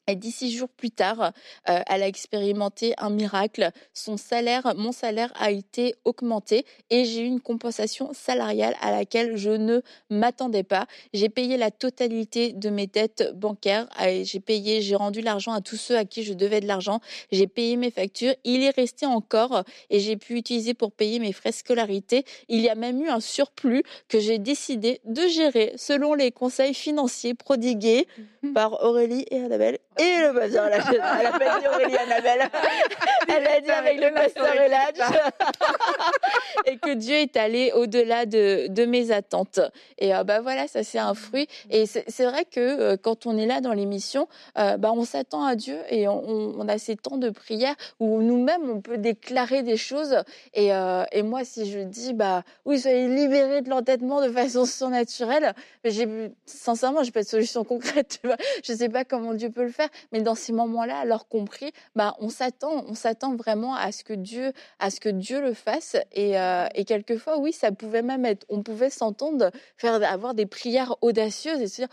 Et 0.08 0.14
dix-six 0.14 0.56
jours 0.56 0.68
plus 0.68 0.92
tard, 0.92 1.32
euh, 1.68 1.80
elle 1.88 2.04
a 2.04 2.06
expérimenté 2.06 2.94
un 2.96 3.10
miracle. 3.10 3.72
Son 3.92 4.16
salaire, 4.16 4.72
mon 4.76 4.92
salaire 4.92 5.32
a 5.34 5.50
été 5.50 5.96
augmenté 6.04 6.64
et 6.90 7.04
j'ai 7.04 7.22
eu 7.22 7.26
une 7.26 7.40
compensation 7.40 8.12
salariale 8.12 8.76
à 8.80 8.92
laquelle 8.92 9.36
je 9.36 9.50
ne 9.50 9.80
m'attendais 10.08 10.62
pas. 10.62 10.86
J'ai 11.12 11.28
payé 11.28 11.56
la 11.56 11.72
totalité 11.72 12.52
de 12.52 12.70
mes 12.70 12.86
dettes 12.86 13.32
bancaires. 13.34 13.88
J'ai 14.22 14.38
payé, 14.38 14.80
j'ai 14.80 14.94
rendu 14.94 15.22
l'argent 15.22 15.50
à 15.50 15.60
tous 15.60 15.74
ceux 15.74 15.96
à 15.96 16.04
qui 16.04 16.22
je 16.22 16.34
devais 16.34 16.60
de 16.60 16.68
l'argent. 16.68 17.00
J'ai 17.32 17.48
payé 17.48 17.74
mes 17.74 17.90
factures. 17.90 18.34
Il 18.44 18.62
est 18.62 18.76
resté 18.76 19.06
encore 19.06 19.64
et 19.90 19.98
j'ai 19.98 20.16
pu 20.16 20.36
utiliser 20.36 20.74
pour 20.74 20.92
payer 20.92 21.18
mes 21.18 21.32
frais 21.32 21.50
scolarité. 21.50 22.24
Il 22.48 22.60
y 22.60 22.68
a 22.68 22.76
même 22.76 23.02
eu 23.02 23.08
un 23.08 23.18
surplus 23.18 23.82
que 24.06 24.20
j'ai 24.20 24.38
décidé 24.38 25.00
de 25.04 25.26
gérer 25.26 25.72
selon 25.74 26.14
les 26.14 26.30
conseils 26.30 26.74
financiers 26.74 27.34
prodigués 27.34 28.06
par 28.54 28.84
Aurélie 28.84 29.24
et 29.32 29.40
Annabelle. 29.40 29.78
Et 29.98 30.18
le 30.26 30.32
pasteur 30.34 30.66
Eladj. 30.66 30.86
Elle 30.92 31.26
a 31.26 31.32
pas 31.38 31.58
dit 31.60 31.66
Aurélie 31.68 31.96
Annabelle. 31.96 32.48
Elle 33.28 33.46
a 33.46 33.60
dit 33.60 33.70
avec 33.70 34.00
le 34.00 34.12
pasteur 34.14 34.54
Eladj. 34.54 34.98
et 36.66 36.78
que 36.78 36.94
Dieu 36.94 37.14
est 37.16 37.36
allé 37.36 37.72
au-delà 37.74 38.26
de, 38.26 38.66
de 38.68 38.84
mes 38.84 39.10
attentes. 39.10 39.60
Et 39.98 40.14
euh, 40.14 40.24
bah 40.24 40.40
voilà, 40.40 40.68
ça 40.68 40.82
c'est 40.84 40.98
un 40.98 41.14
fruit. 41.14 41.46
Et 41.70 41.86
c'est 41.86 42.24
vrai 42.24 42.44
que 42.44 42.60
euh, 42.60 42.96
quand 43.00 43.26
on 43.26 43.36
est 43.38 43.46
là 43.46 43.60
dans 43.60 43.72
l'émission, 43.72 44.28
euh, 44.58 44.76
bah 44.76 44.92
on 44.94 45.04
s'attend 45.04 45.44
à 45.44 45.54
Dieu 45.54 45.78
et 45.90 46.08
on, 46.08 46.22
on- 46.28 46.54
on 46.58 46.68
a 46.68 46.78
ces 46.78 46.96
temps 46.96 47.16
de 47.18 47.30
prière 47.30 47.74
où 48.00 48.20
nous-mêmes 48.22 48.68
on 48.70 48.80
peut 48.80 48.98
déclarer 48.98 49.62
des 49.62 49.76
choses. 49.76 50.16
Et, 50.54 50.72
euh, 50.74 51.04
et 51.12 51.22
moi, 51.22 51.44
si 51.44 51.70
je 51.70 51.80
dis 51.80 52.12
bah 52.14 52.42
oui, 52.64 52.78
soyez 52.80 53.08
libérés 53.08 53.62
de 53.62 53.70
l'entêtement 53.70 54.20
de 54.22 54.30
façon 54.30 54.64
surnaturelle, 54.64 55.52
j'ai 55.84 56.06
sincèrement, 56.46 57.02
j'ai 57.02 57.10
pas 57.12 57.22
de 57.22 57.28
solution 57.28 57.64
concrète. 57.64 58.18
Tu 58.20 58.26
vois, 58.28 58.36
je 58.64 58.72
sais 58.72 58.88
pas 58.88 59.04
comment 59.04 59.34
Dieu 59.34 59.50
peut 59.50 59.64
le 59.64 59.70
faire, 59.72 59.85
mais 60.12 60.22
dans 60.22 60.34
ces 60.34 60.52
moments-là, 60.52 60.98
alors 60.98 61.28
compris, 61.28 61.72
bah 61.94 62.14
on 62.20 62.28
s'attend, 62.28 62.84
on 62.88 62.94
s'attend 62.94 63.36
vraiment 63.36 63.74
à 63.74 63.92
ce 63.92 64.04
que 64.04 64.12
Dieu, 64.12 64.52
à 64.78 64.90
ce 64.90 65.00
que 65.00 65.08
Dieu 65.08 65.40
le 65.40 65.54
fasse. 65.54 65.96
Et, 66.12 66.38
euh, 66.38 66.66
quelquefois, 66.86 67.38
oui, 67.38 67.52
ça 67.52 67.72
pouvait 67.72 68.02
même 68.02 68.24
être, 68.24 68.46
on 68.48 68.62
pouvait 68.62 68.90
s'entendre 68.90 69.50
faire 69.76 69.94
avoir 70.02 70.34
des 70.34 70.46
prières 70.46 70.96
audacieuses 71.02 71.60
et 71.60 71.68
se 71.68 71.76
dire. 71.76 71.88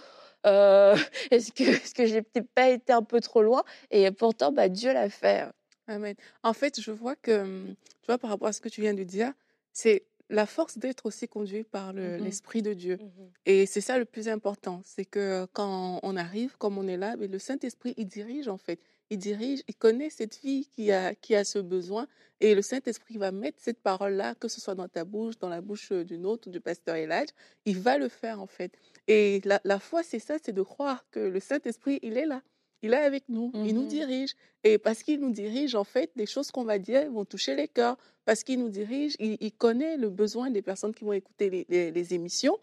euh, 0.46 0.96
est-ce 1.32 1.52
que 1.52 1.64
est-ce 1.64 1.94
que 1.94 2.06
j'ai 2.06 2.22
peut-être 2.22 2.50
pas 2.54 2.70
été 2.70 2.94
un 2.94 3.04
peu 3.04 3.20
trop 3.22 3.42
loin? 3.44 3.64
Et 3.92 4.12
pourtant 4.12 4.52
bah 4.52 4.70
Dieu 4.70 4.94
l'a 4.94 5.10
fait 5.10 5.46
Amen. 5.88 6.16
En 6.44 6.54
fait, 6.54 6.80
je 6.80 6.92
vois 6.92 7.16
que, 7.16 7.66
tu 7.66 8.08
vois, 8.08 8.18
par 8.18 8.30
rapport 8.30 8.48
à 8.48 8.54
ce 8.54 8.62
que 8.62 8.70
tu 8.70 8.82
viens 8.82 8.94
de 8.94 9.04
dire, 9.04 9.34
c'est 9.74 10.04
la 10.30 10.46
force 10.46 10.78
d'être 10.78 11.06
aussi 11.06 11.28
conduit 11.28 11.64
par 11.64 11.94
le- 11.94 12.18
Mhm. 12.18 12.24
l'Esprit 12.24 12.62
de 12.62 12.74
Dieu. 12.74 12.98
Mhm. 13.02 13.30
Et 13.46 13.66
c'est 13.66 13.82
ça 13.82 13.98
le 13.98 14.06
plus 14.06 14.28
important, 14.30 14.82
c'est 14.86 15.06
que 15.06 15.46
quand 15.54 16.00
on 16.04 16.16
arrive, 16.16 16.58
comme 16.58 16.78
on 16.78 16.88
est 16.88 16.98
là, 16.98 17.16
mais 17.18 17.28
le 17.28 17.40
Saint-Esprit, 17.40 17.94
il 17.98 18.08
dirige 18.08 18.48
en 18.48 18.58
fait. 18.58 18.80
Il 19.10 19.18
dirige, 19.20 19.62
il 19.68 19.76
connaît 19.76 20.10
cette 20.10 20.34
fille 20.34 20.66
qui 20.68 20.92
a, 20.92 21.14
qui 21.14 21.36
a 21.36 21.44
ce 21.44 21.60
besoin. 21.60 22.08
Et 22.40 22.56
le 22.56 22.62
Saint-Esprit 22.62 23.18
va 23.18 23.32
mettre 23.32 23.60
cette 23.62 23.80
parole-là, 23.82 24.34
que 24.36 24.48
ce 24.48 24.60
soit 24.60 24.76
dans 24.76 24.88
ta 24.88 25.04
bouche, 25.06 25.38
dans 25.38 25.50
la 25.50 25.62
bouche 25.62 25.92
euh, 25.92 26.04
d'une 26.04 26.26
autre, 26.26 26.50
du 26.50 26.60
pasteur 26.62 26.96
Elijah, 26.96 27.26
il 27.66 27.78
va 27.78 27.98
le 27.98 28.08
faire 28.10 28.42
en 28.42 28.48
fait. 28.48 28.74
Et 29.08 29.42
la, 29.46 29.62
la 29.66 29.78
foi, 29.80 30.02
c'est 30.04 30.20
ça, 30.20 30.38
c'est 30.44 30.54
de 30.54 30.62
croire 30.64 31.06
que 31.12 31.20
le 31.20 31.40
Saint-Esprit, 31.40 32.00
il 32.02 32.18
est 32.18 32.26
là. 32.26 32.42
Il 32.84 32.94
est 32.94 32.98
avec 32.98 33.24
nous, 33.30 33.52
il 33.56 33.74
nous 33.74 33.84
Mhm. 33.84 33.88
dirige. 33.88 34.34
Et 34.64 34.78
parce 34.78 35.02
qu'il 35.04 35.20
nous 35.20 35.32
dirige, 35.32 35.74
en 35.74 35.84
fait, 35.86 36.12
les 36.16 36.26
choses 36.28 36.52
qu'on 36.52 36.66
va 36.66 36.78
dire 36.78 37.10
vont 37.12 37.26
toucher 37.26 37.56
les 37.56 37.68
cœurs. 37.68 37.98
Parce 38.26 38.44
qu'il 38.44 38.60
nous 38.60 38.70
dirige, 38.70 39.16
il, 39.20 39.38
il 39.42 39.52
connaît 39.54 39.98
le 39.98 40.10
besoin 40.10 40.50
des 40.52 40.62
personnes 40.62 40.94
qui 40.94 41.04
vont 41.04 41.14
écouter 41.14 41.50
les, 41.50 41.66
les- 41.70 41.92
les 41.92 42.14
émissions 42.14 42.58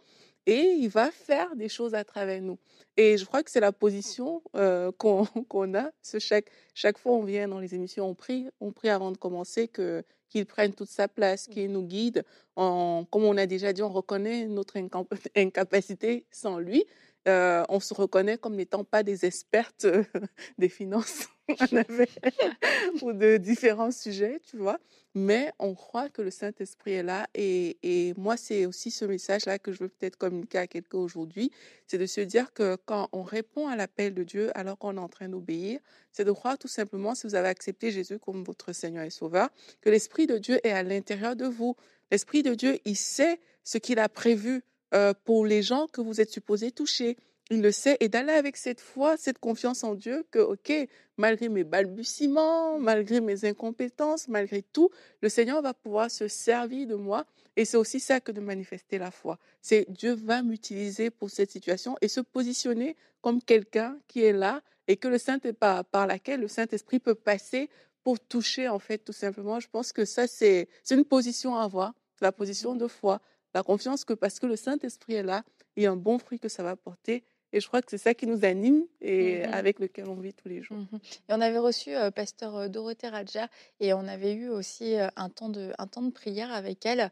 et 0.46 0.60
il 0.78 0.88
va 0.88 1.10
faire 1.10 1.54
des 1.56 1.68
choses 1.68 1.94
à 1.94 2.04
travers 2.04 2.40
nous. 2.40 2.58
Et 2.96 3.18
je 3.18 3.24
crois 3.26 3.42
que 3.42 3.50
c'est 3.50 3.60
la 3.60 3.72
position 3.72 4.42
euh, 4.56 4.90
qu'on 4.92 5.24
a. 5.74 5.90
Chaque, 6.18 6.46
chaque 6.74 6.98
fois 6.98 7.12
on 7.12 7.22
vient 7.24 7.46
dans 7.48 7.60
les 7.60 7.74
émissions, 7.74 8.06
on 8.08 8.14
prie, 8.14 8.48
on 8.60 8.72
prie 8.72 8.88
avant 8.88 9.10
de 9.12 9.16
commencer 9.18 9.68
que 9.68 10.02
qu'il 10.30 10.46
prenne 10.46 10.72
toute 10.72 10.88
sa 10.88 11.08
place, 11.08 11.48
qu'il 11.48 11.72
nous 11.72 11.82
guide. 11.82 12.22
Comme 12.54 13.24
on 13.24 13.36
a 13.36 13.46
déjà 13.46 13.72
dit, 13.72 13.82
on 13.82 13.88
reconnaît 13.88 14.46
notre 14.46 14.76
incap- 14.78 15.08
incapacité 15.36 16.24
sans 16.30 16.58
lui. 16.60 16.84
Euh, 17.30 17.64
on 17.68 17.80
se 17.80 17.94
reconnaît 17.94 18.38
comme 18.38 18.56
n'étant 18.56 18.84
pas 18.84 19.02
des 19.02 19.24
expertes 19.24 19.84
euh, 19.84 20.04
des 20.58 20.68
finances 20.68 21.28
ou 23.02 23.12
de 23.12 23.36
différents 23.36 23.90
sujets, 23.90 24.40
tu 24.44 24.56
vois. 24.56 24.78
Mais 25.14 25.52
on 25.58 25.74
croit 25.74 26.08
que 26.08 26.22
le 26.22 26.30
Saint-Esprit 26.30 26.92
est 26.92 27.02
là. 27.02 27.26
Et, 27.34 27.78
et 27.82 28.14
moi, 28.16 28.36
c'est 28.36 28.66
aussi 28.66 28.92
ce 28.92 29.04
message-là 29.04 29.58
que 29.58 29.72
je 29.72 29.80
veux 29.80 29.88
peut-être 29.88 30.16
communiquer 30.16 30.58
à 30.58 30.66
quelqu'un 30.68 30.98
aujourd'hui. 30.98 31.50
C'est 31.88 31.98
de 31.98 32.06
se 32.06 32.20
dire 32.20 32.52
que 32.52 32.76
quand 32.86 33.08
on 33.12 33.22
répond 33.22 33.66
à 33.66 33.74
l'appel 33.74 34.14
de 34.14 34.22
Dieu 34.22 34.56
alors 34.56 34.78
qu'on 34.78 34.96
est 34.96 35.00
en 35.00 35.08
train 35.08 35.28
d'obéir, 35.28 35.80
c'est 36.12 36.24
de 36.24 36.30
croire 36.30 36.58
tout 36.58 36.68
simplement, 36.68 37.16
si 37.16 37.26
vous 37.26 37.34
avez 37.34 37.48
accepté 37.48 37.90
Jésus 37.90 38.20
comme 38.20 38.44
votre 38.44 38.72
Seigneur 38.72 39.04
et 39.04 39.10
Sauveur, 39.10 39.48
que 39.80 39.90
l'Esprit 39.90 40.28
de 40.28 40.38
Dieu 40.38 40.60
est 40.64 40.72
à 40.72 40.84
l'intérieur 40.84 41.34
de 41.34 41.46
vous. 41.46 41.74
L'Esprit 42.12 42.44
de 42.44 42.54
Dieu, 42.54 42.78
il 42.84 42.96
sait 42.96 43.40
ce 43.64 43.78
qu'il 43.78 43.98
a 43.98 44.08
prévu 44.08 44.62
euh, 44.94 45.14
pour 45.24 45.46
les 45.46 45.62
gens 45.62 45.86
que 45.86 46.00
vous 46.00 46.20
êtes 46.20 46.30
supposés 46.30 46.72
toucher. 46.72 47.16
Il 47.52 47.62
le 47.62 47.72
sait 47.72 47.96
et 48.00 48.08
d'aller 48.08 48.32
avec 48.32 48.56
cette 48.56 48.80
foi, 48.80 49.16
cette 49.16 49.38
confiance 49.38 49.82
en 49.82 49.94
Dieu 49.94 50.24
que, 50.30 50.38
OK, 50.38 50.72
malgré 51.16 51.48
mes 51.48 51.64
balbutiements, 51.64 52.78
malgré 52.78 53.20
mes 53.20 53.44
incompétences, 53.44 54.28
malgré 54.28 54.62
tout, 54.62 54.90
le 55.20 55.28
Seigneur 55.28 55.60
va 55.60 55.74
pouvoir 55.74 56.10
se 56.10 56.28
servir 56.28 56.86
de 56.86 56.94
moi. 56.94 57.26
Et 57.56 57.64
c'est 57.64 57.76
aussi 57.76 57.98
ça 57.98 58.20
que 58.20 58.30
de 58.30 58.40
manifester 58.40 58.98
la 58.98 59.10
foi. 59.10 59.38
C'est 59.60 59.84
Dieu 59.88 60.14
va 60.14 60.42
m'utiliser 60.42 61.10
pour 61.10 61.28
cette 61.30 61.50
situation 61.50 61.96
et 62.00 62.08
se 62.08 62.20
positionner 62.20 62.96
comme 63.20 63.42
quelqu'un 63.42 63.98
qui 64.06 64.22
est 64.22 64.32
là 64.32 64.62
et 64.86 64.96
que 64.96 65.08
le 65.08 65.18
Saint 65.18 65.38
par, 65.58 65.84
par 65.84 66.06
laquelle 66.06 66.40
le 66.40 66.48
Saint-Esprit 66.48 67.00
peut 67.00 67.14
passer 67.14 67.68
pour 68.02 68.18
toucher, 68.18 68.68
en 68.68 68.78
fait, 68.78 68.98
tout 68.98 69.12
simplement. 69.12 69.60
Je 69.60 69.68
pense 69.68 69.92
que 69.92 70.04
ça, 70.04 70.26
c'est 70.26 70.68
une 70.90 71.04
position 71.04 71.56
à 71.56 71.64
avoir, 71.64 71.94
la 72.20 72.32
position 72.32 72.74
de 72.74 72.86
foi, 72.86 73.20
la 73.54 73.62
confiance 73.62 74.04
que 74.04 74.12
parce 74.12 74.38
que 74.38 74.46
le 74.46 74.56
Saint-Esprit 74.56 75.14
est 75.14 75.22
là, 75.22 75.44
il 75.76 75.82
y 75.82 75.86
a 75.86 75.90
un 75.90 75.96
bon 75.96 76.18
fruit 76.18 76.38
que 76.38 76.48
ça 76.48 76.62
va 76.62 76.76
porter. 76.76 77.24
Et 77.52 77.60
je 77.60 77.66
crois 77.66 77.82
que 77.82 77.90
c'est 77.90 77.98
ça 77.98 78.14
qui 78.14 78.26
nous 78.26 78.44
anime 78.44 78.84
et 79.00 79.42
mmh 79.42 79.52
avec 79.52 79.80
lequel 79.80 80.08
on 80.08 80.14
vit 80.14 80.32
tous 80.32 80.48
les 80.48 80.62
jours. 80.62 80.78
Mmh 80.78 80.98
et 81.28 81.32
on 81.32 81.40
avait 81.40 81.58
reçu 81.58 81.96
euh, 81.96 82.10
pasteur 82.10 82.56
euh, 82.56 82.68
Dorothée 82.68 83.08
Raja 83.08 83.48
et 83.80 83.92
on 83.92 84.06
avait 84.06 84.34
eu 84.34 84.48
aussi 84.48 84.96
euh, 84.96 85.08
un, 85.16 85.28
temps 85.28 85.48
de, 85.48 85.72
un 85.78 85.86
temps 85.86 86.02
de 86.02 86.12
prière 86.12 86.52
avec 86.52 86.86
elle 86.86 87.10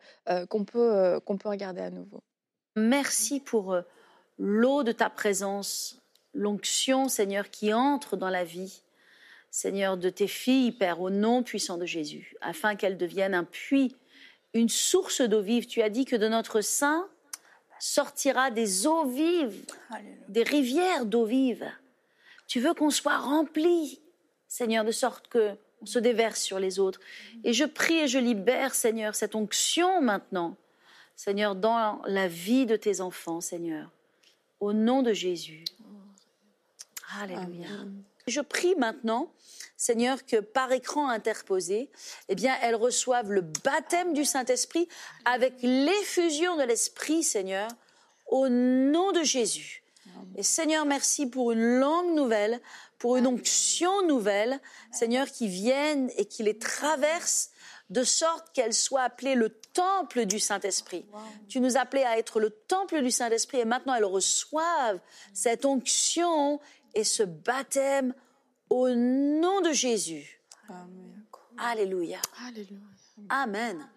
qu'on 0.48 0.64
peut, 0.64 1.20
qu'on 1.24 1.38
peut 1.38 1.48
regarder 1.48 1.80
à 1.80 1.90
nouveau. 1.90 2.22
Merci 2.76 3.40
pour 3.40 3.76
l'eau 4.38 4.82
de 4.84 4.92
ta 4.92 5.10
présence, 5.10 6.00
l'onction, 6.34 7.08
Seigneur, 7.08 7.50
qui 7.50 7.72
entre 7.72 8.16
dans 8.16 8.28
la 8.28 8.44
vie, 8.44 8.82
Seigneur, 9.50 9.96
de 9.96 10.10
tes 10.10 10.28
filles, 10.28 10.72
Père, 10.72 11.00
au 11.00 11.10
nom 11.10 11.42
puissant 11.42 11.78
de 11.78 11.86
Jésus, 11.86 12.36
afin 12.40 12.76
qu'elles 12.76 12.98
deviennent 12.98 13.34
un 13.34 13.44
puits 13.44 13.96
une 14.54 14.68
source 14.68 15.20
d'eau 15.20 15.40
vive. 15.40 15.66
Tu 15.66 15.82
as 15.82 15.90
dit 15.90 16.04
que 16.04 16.16
de 16.16 16.28
notre 16.28 16.60
sein 16.60 17.08
sortira 17.78 18.50
des 18.50 18.86
eaux 18.86 19.06
vives, 19.06 19.64
des 20.28 20.42
rivières 20.42 21.06
d'eau 21.06 21.24
vive. 21.24 21.70
Tu 22.46 22.60
veux 22.60 22.74
qu'on 22.74 22.90
soit 22.90 23.18
rempli, 23.18 24.00
Seigneur, 24.48 24.84
de 24.84 24.92
sorte 24.92 25.28
que 25.28 25.56
on 25.80 25.86
se 25.86 25.98
déverse 25.98 26.40
sur 26.40 26.58
les 26.58 26.78
autres. 26.78 27.00
Et 27.44 27.52
je 27.52 27.64
prie 27.64 27.98
et 27.98 28.08
je 28.08 28.18
libère, 28.18 28.74
Seigneur, 28.74 29.14
cette 29.14 29.34
onction 29.34 30.00
maintenant, 30.00 30.56
Seigneur, 31.14 31.54
dans 31.54 32.02
la 32.06 32.28
vie 32.28 32.66
de 32.66 32.76
tes 32.76 33.00
enfants, 33.00 33.40
Seigneur, 33.40 33.90
au 34.60 34.72
nom 34.72 35.02
de 35.02 35.12
Jésus. 35.12 35.64
Alléluia. 37.20 37.68
Je 38.28 38.40
prie 38.40 38.74
maintenant 38.76 39.32
Seigneur, 39.78 40.26
que 40.26 40.36
par 40.40 40.72
écran 40.72 41.08
interposé, 41.08 41.88
eh 42.28 42.34
bien, 42.34 42.54
elles 42.62 42.74
reçoivent 42.74 43.30
le 43.30 43.42
baptême 43.42 44.12
du 44.12 44.24
Saint-Esprit 44.24 44.88
avec 45.24 45.54
l'effusion 45.62 46.56
de 46.56 46.64
l'Esprit, 46.64 47.22
Seigneur, 47.22 47.70
au 48.26 48.48
nom 48.48 49.12
de 49.12 49.22
Jésus. 49.22 49.84
Et 50.36 50.42
Seigneur, 50.42 50.84
merci 50.84 51.26
pour 51.26 51.52
une 51.52 51.78
langue 51.78 52.12
nouvelle, 52.14 52.60
pour 52.98 53.16
une 53.16 53.28
onction 53.28 54.02
nouvelle, 54.02 54.60
Seigneur, 54.90 55.28
qui 55.28 55.46
vienne 55.46 56.10
et 56.16 56.24
qui 56.24 56.42
les 56.42 56.58
traverse 56.58 57.50
de 57.90 58.02
sorte 58.02 58.52
qu'elles 58.52 58.74
soient 58.74 59.02
appelées 59.02 59.34
le 59.36 59.48
temple 59.72 60.26
du 60.26 60.40
Saint-Esprit. 60.40 61.06
Tu 61.48 61.60
nous 61.60 61.76
appelais 61.76 62.04
à 62.04 62.18
être 62.18 62.40
le 62.40 62.50
temple 62.50 63.00
du 63.00 63.10
Saint-Esprit 63.10 63.60
et 63.60 63.64
maintenant 63.64 63.94
elles 63.94 64.04
reçoivent 64.04 64.98
cette 65.32 65.64
onction 65.64 66.60
et 66.98 67.04
ce 67.04 67.22
baptême 67.22 68.12
au 68.70 68.88
nom 68.90 69.60
de 69.60 69.70
Jésus. 69.70 70.42
Alléluia. 71.56 72.20
Amen. 73.28 73.88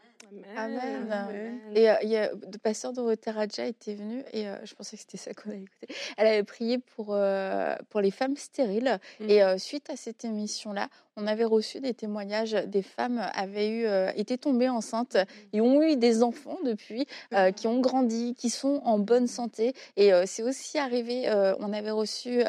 Amen. 0.56 1.60
Et 1.76 1.90
euh, 1.90 1.96
il 2.04 2.10
y 2.10 2.18
a, 2.18 2.32
le 2.32 2.58
pasteur 2.58 2.94
Dorothée 2.94 3.32
Raja 3.32 3.66
était 3.66 3.96
venu 3.96 4.24
et 4.32 4.48
euh, 4.48 4.56
je 4.64 4.74
pensais 4.76 4.96
que 4.96 5.02
c'était 5.02 5.18
ça 5.18 5.34
qu'on 5.34 5.50
avait 5.50 5.62
écouté. 5.62 5.88
Elle 6.18 6.28
avait 6.28 6.44
prié 6.44 6.78
pour, 6.78 7.10
euh, 7.12 7.76
pour 7.90 8.02
les 8.02 8.12
femmes 8.12 8.38
stériles. 8.38 9.00
Mm. 9.20 9.30
Et 9.30 9.58
suite 9.58 9.90
à 9.90 9.96
cette 9.96 10.26
émission-là, 10.26 10.90
on 11.18 11.28
avait 11.28 11.46
reçu 11.46 11.82
des 11.82 11.94
témoignages 11.94 12.54
des 12.54 12.82
femmes 12.82 13.22
avaient 13.34 13.70
eu, 13.70 13.86
été 14.16 14.38
tombées 14.38 14.70
enceintes 14.70 15.18
et 15.52 15.60
ont 15.60 15.82
eu 15.82 15.98
des 15.98 16.24
enfants 16.24 16.58
depuis, 16.64 17.06
euh, 17.34 17.52
qui 17.52 17.68
ont 17.68 17.80
grandi, 17.82 18.34
qui 18.36 18.50
sont 18.50 18.82
en 18.86 18.98
bonne 18.98 19.28
santé. 19.28 19.74
Et 19.98 20.12
c'est 20.26 20.44
aussi 20.44 20.78
arrivé, 20.78 21.30
on 21.60 21.74
avait 21.74 21.92
reçu 21.92 22.44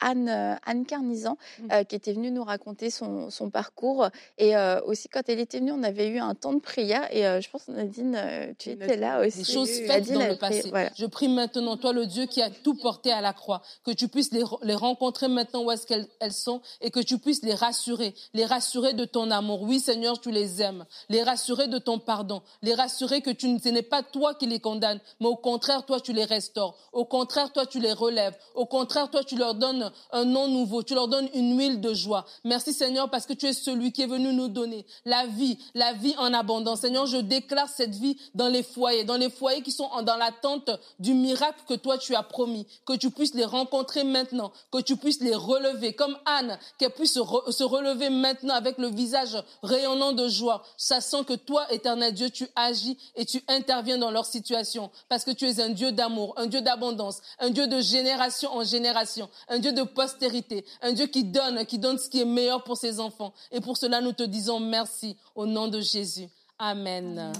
Anne, 0.00 0.58
Anne 0.64 0.84
Carnizan 0.84 1.36
mmh. 1.60 1.84
qui 1.88 1.96
était 1.96 2.12
venue 2.12 2.30
nous 2.30 2.44
raconter 2.44 2.90
son, 2.90 3.30
son 3.30 3.50
parcours. 3.50 4.08
Et 4.38 4.54
aussi, 4.84 5.08
quand 5.08 5.28
elle 5.28 5.40
était 5.40 5.58
venue, 5.58 5.72
on 5.72 5.82
avait 5.82 6.08
eu 6.08 6.18
un 6.18 6.34
temps 6.34 6.52
de 6.52 6.60
prière. 6.60 7.08
Et 7.14 7.21
je 7.40 7.50
pense, 7.50 7.68
Nadine, 7.68 8.54
tu 8.58 8.70
étais 8.70 8.96
là 8.96 9.20
aussi. 9.26 9.38
Des 9.38 9.52
choses 9.52 9.70
faites 9.70 10.12
dans 10.12 10.26
le 10.26 10.36
passé. 10.36 10.72
Je 10.96 11.06
prie 11.06 11.28
maintenant, 11.28 11.76
toi, 11.76 11.92
le 11.92 12.06
Dieu 12.06 12.26
qui 12.26 12.42
a 12.42 12.50
tout 12.50 12.74
porté 12.74 13.12
à 13.12 13.20
la 13.20 13.32
croix, 13.32 13.62
que 13.84 13.90
tu 13.90 14.08
puisses 14.08 14.32
les, 14.32 14.44
les 14.62 14.74
rencontrer 14.74 15.28
maintenant 15.28 15.64
où 15.64 15.70
est-ce 15.70 15.86
qu'elles 15.86 16.32
sont 16.32 16.60
et 16.80 16.90
que 16.90 17.00
tu 17.00 17.18
puisses 17.18 17.42
les 17.42 17.54
rassurer 17.54 18.14
les 18.34 18.44
rassurer 18.44 18.92
de 18.94 19.04
ton 19.04 19.30
amour. 19.30 19.62
Oui, 19.62 19.80
Seigneur, 19.80 20.20
tu 20.20 20.30
les 20.30 20.62
aimes. 20.62 20.84
Les 21.08 21.22
rassurer 21.22 21.68
de 21.68 21.78
ton 21.78 21.98
pardon. 21.98 22.42
Les 22.62 22.74
rassurer 22.74 23.20
que 23.20 23.30
tu, 23.30 23.58
ce 23.62 23.68
n'est 23.68 23.82
pas 23.82 24.02
toi 24.02 24.34
qui 24.34 24.46
les 24.46 24.60
condamnes, 24.60 25.00
mais 25.20 25.26
au 25.26 25.36
contraire, 25.36 25.84
toi, 25.84 26.00
tu 26.00 26.12
les 26.12 26.24
restaures. 26.24 26.76
Au 26.92 27.04
contraire, 27.04 27.52
toi, 27.52 27.66
tu 27.66 27.80
les 27.80 27.92
relèves. 27.92 28.36
Au 28.54 28.66
contraire, 28.66 29.10
toi, 29.10 29.24
tu 29.24 29.36
leur 29.36 29.54
donnes 29.54 29.90
un 30.12 30.24
nom 30.24 30.48
nouveau. 30.48 30.82
Tu 30.82 30.94
leur 30.94 31.08
donnes 31.08 31.28
une 31.34 31.58
huile 31.58 31.80
de 31.80 31.94
joie. 31.94 32.24
Merci, 32.44 32.72
Seigneur, 32.72 33.10
parce 33.10 33.26
que 33.26 33.32
tu 33.32 33.46
es 33.46 33.52
celui 33.52 33.92
qui 33.92 34.02
est 34.02 34.06
venu 34.06 34.32
nous 34.32 34.48
donner 34.48 34.86
la 35.04 35.26
vie, 35.26 35.58
la 35.74 35.92
vie 35.92 36.14
en 36.18 36.32
abondance. 36.32 36.80
Seigneur, 36.80 37.06
je 37.12 37.18
déclare 37.18 37.68
cette 37.68 37.94
vie 37.94 38.16
dans 38.34 38.48
les 38.48 38.62
foyers, 38.62 39.04
dans 39.04 39.16
les 39.16 39.30
foyers 39.30 39.62
qui 39.62 39.72
sont 39.72 39.88
dans 40.02 40.16
l'attente 40.16 40.70
du 40.98 41.14
miracle 41.14 41.60
que 41.68 41.74
toi, 41.74 41.98
tu 41.98 42.14
as 42.14 42.22
promis. 42.22 42.66
Que 42.86 42.94
tu 42.94 43.10
puisses 43.10 43.34
les 43.34 43.44
rencontrer 43.44 44.04
maintenant. 44.04 44.52
Que 44.70 44.80
tu 44.80 44.96
puisses 44.96 45.20
les 45.20 45.34
relever. 45.34 45.92
Comme 45.92 46.16
Anne, 46.26 46.58
qu'elle 46.78 46.90
puisse 46.90 47.14
se 47.14 47.64
relever 47.64 48.10
maintenant 48.10 48.54
avec 48.54 48.78
le 48.78 48.88
visage 48.88 49.36
rayonnant 49.62 50.12
de 50.12 50.28
joie, 50.28 50.62
sachant 50.76 51.24
que 51.24 51.34
toi, 51.34 51.70
éternel 51.72 52.14
Dieu, 52.14 52.30
tu 52.30 52.48
agis 52.56 52.96
et 53.14 53.24
tu 53.24 53.42
interviens 53.48 53.98
dans 53.98 54.10
leur 54.10 54.26
situation, 54.26 54.90
parce 55.08 55.24
que 55.24 55.30
tu 55.30 55.46
es 55.46 55.60
un 55.60 55.70
Dieu 55.70 55.92
d'amour, 55.92 56.34
un 56.36 56.46
Dieu 56.46 56.60
d'abondance, 56.60 57.20
un 57.38 57.50
Dieu 57.50 57.66
de 57.66 57.80
génération 57.80 58.54
en 58.54 58.64
génération, 58.64 59.28
un 59.48 59.58
Dieu 59.58 59.72
de 59.72 59.82
postérité, 59.82 60.64
un 60.80 60.92
Dieu 60.92 61.06
qui 61.06 61.24
donne, 61.24 61.64
qui 61.66 61.78
donne 61.78 61.98
ce 61.98 62.08
qui 62.08 62.20
est 62.20 62.26
meilleur 62.26 62.64
pour 62.64 62.76
ses 62.76 63.00
enfants. 63.00 63.32
Et 63.50 63.60
pour 63.60 63.76
cela, 63.76 64.00
nous 64.00 64.12
te 64.12 64.22
disons 64.22 64.60
merci 64.60 65.16
au 65.34 65.46
nom 65.46 65.68
de 65.68 65.80
Jésus. 65.80 66.28
Amen. 66.64 67.32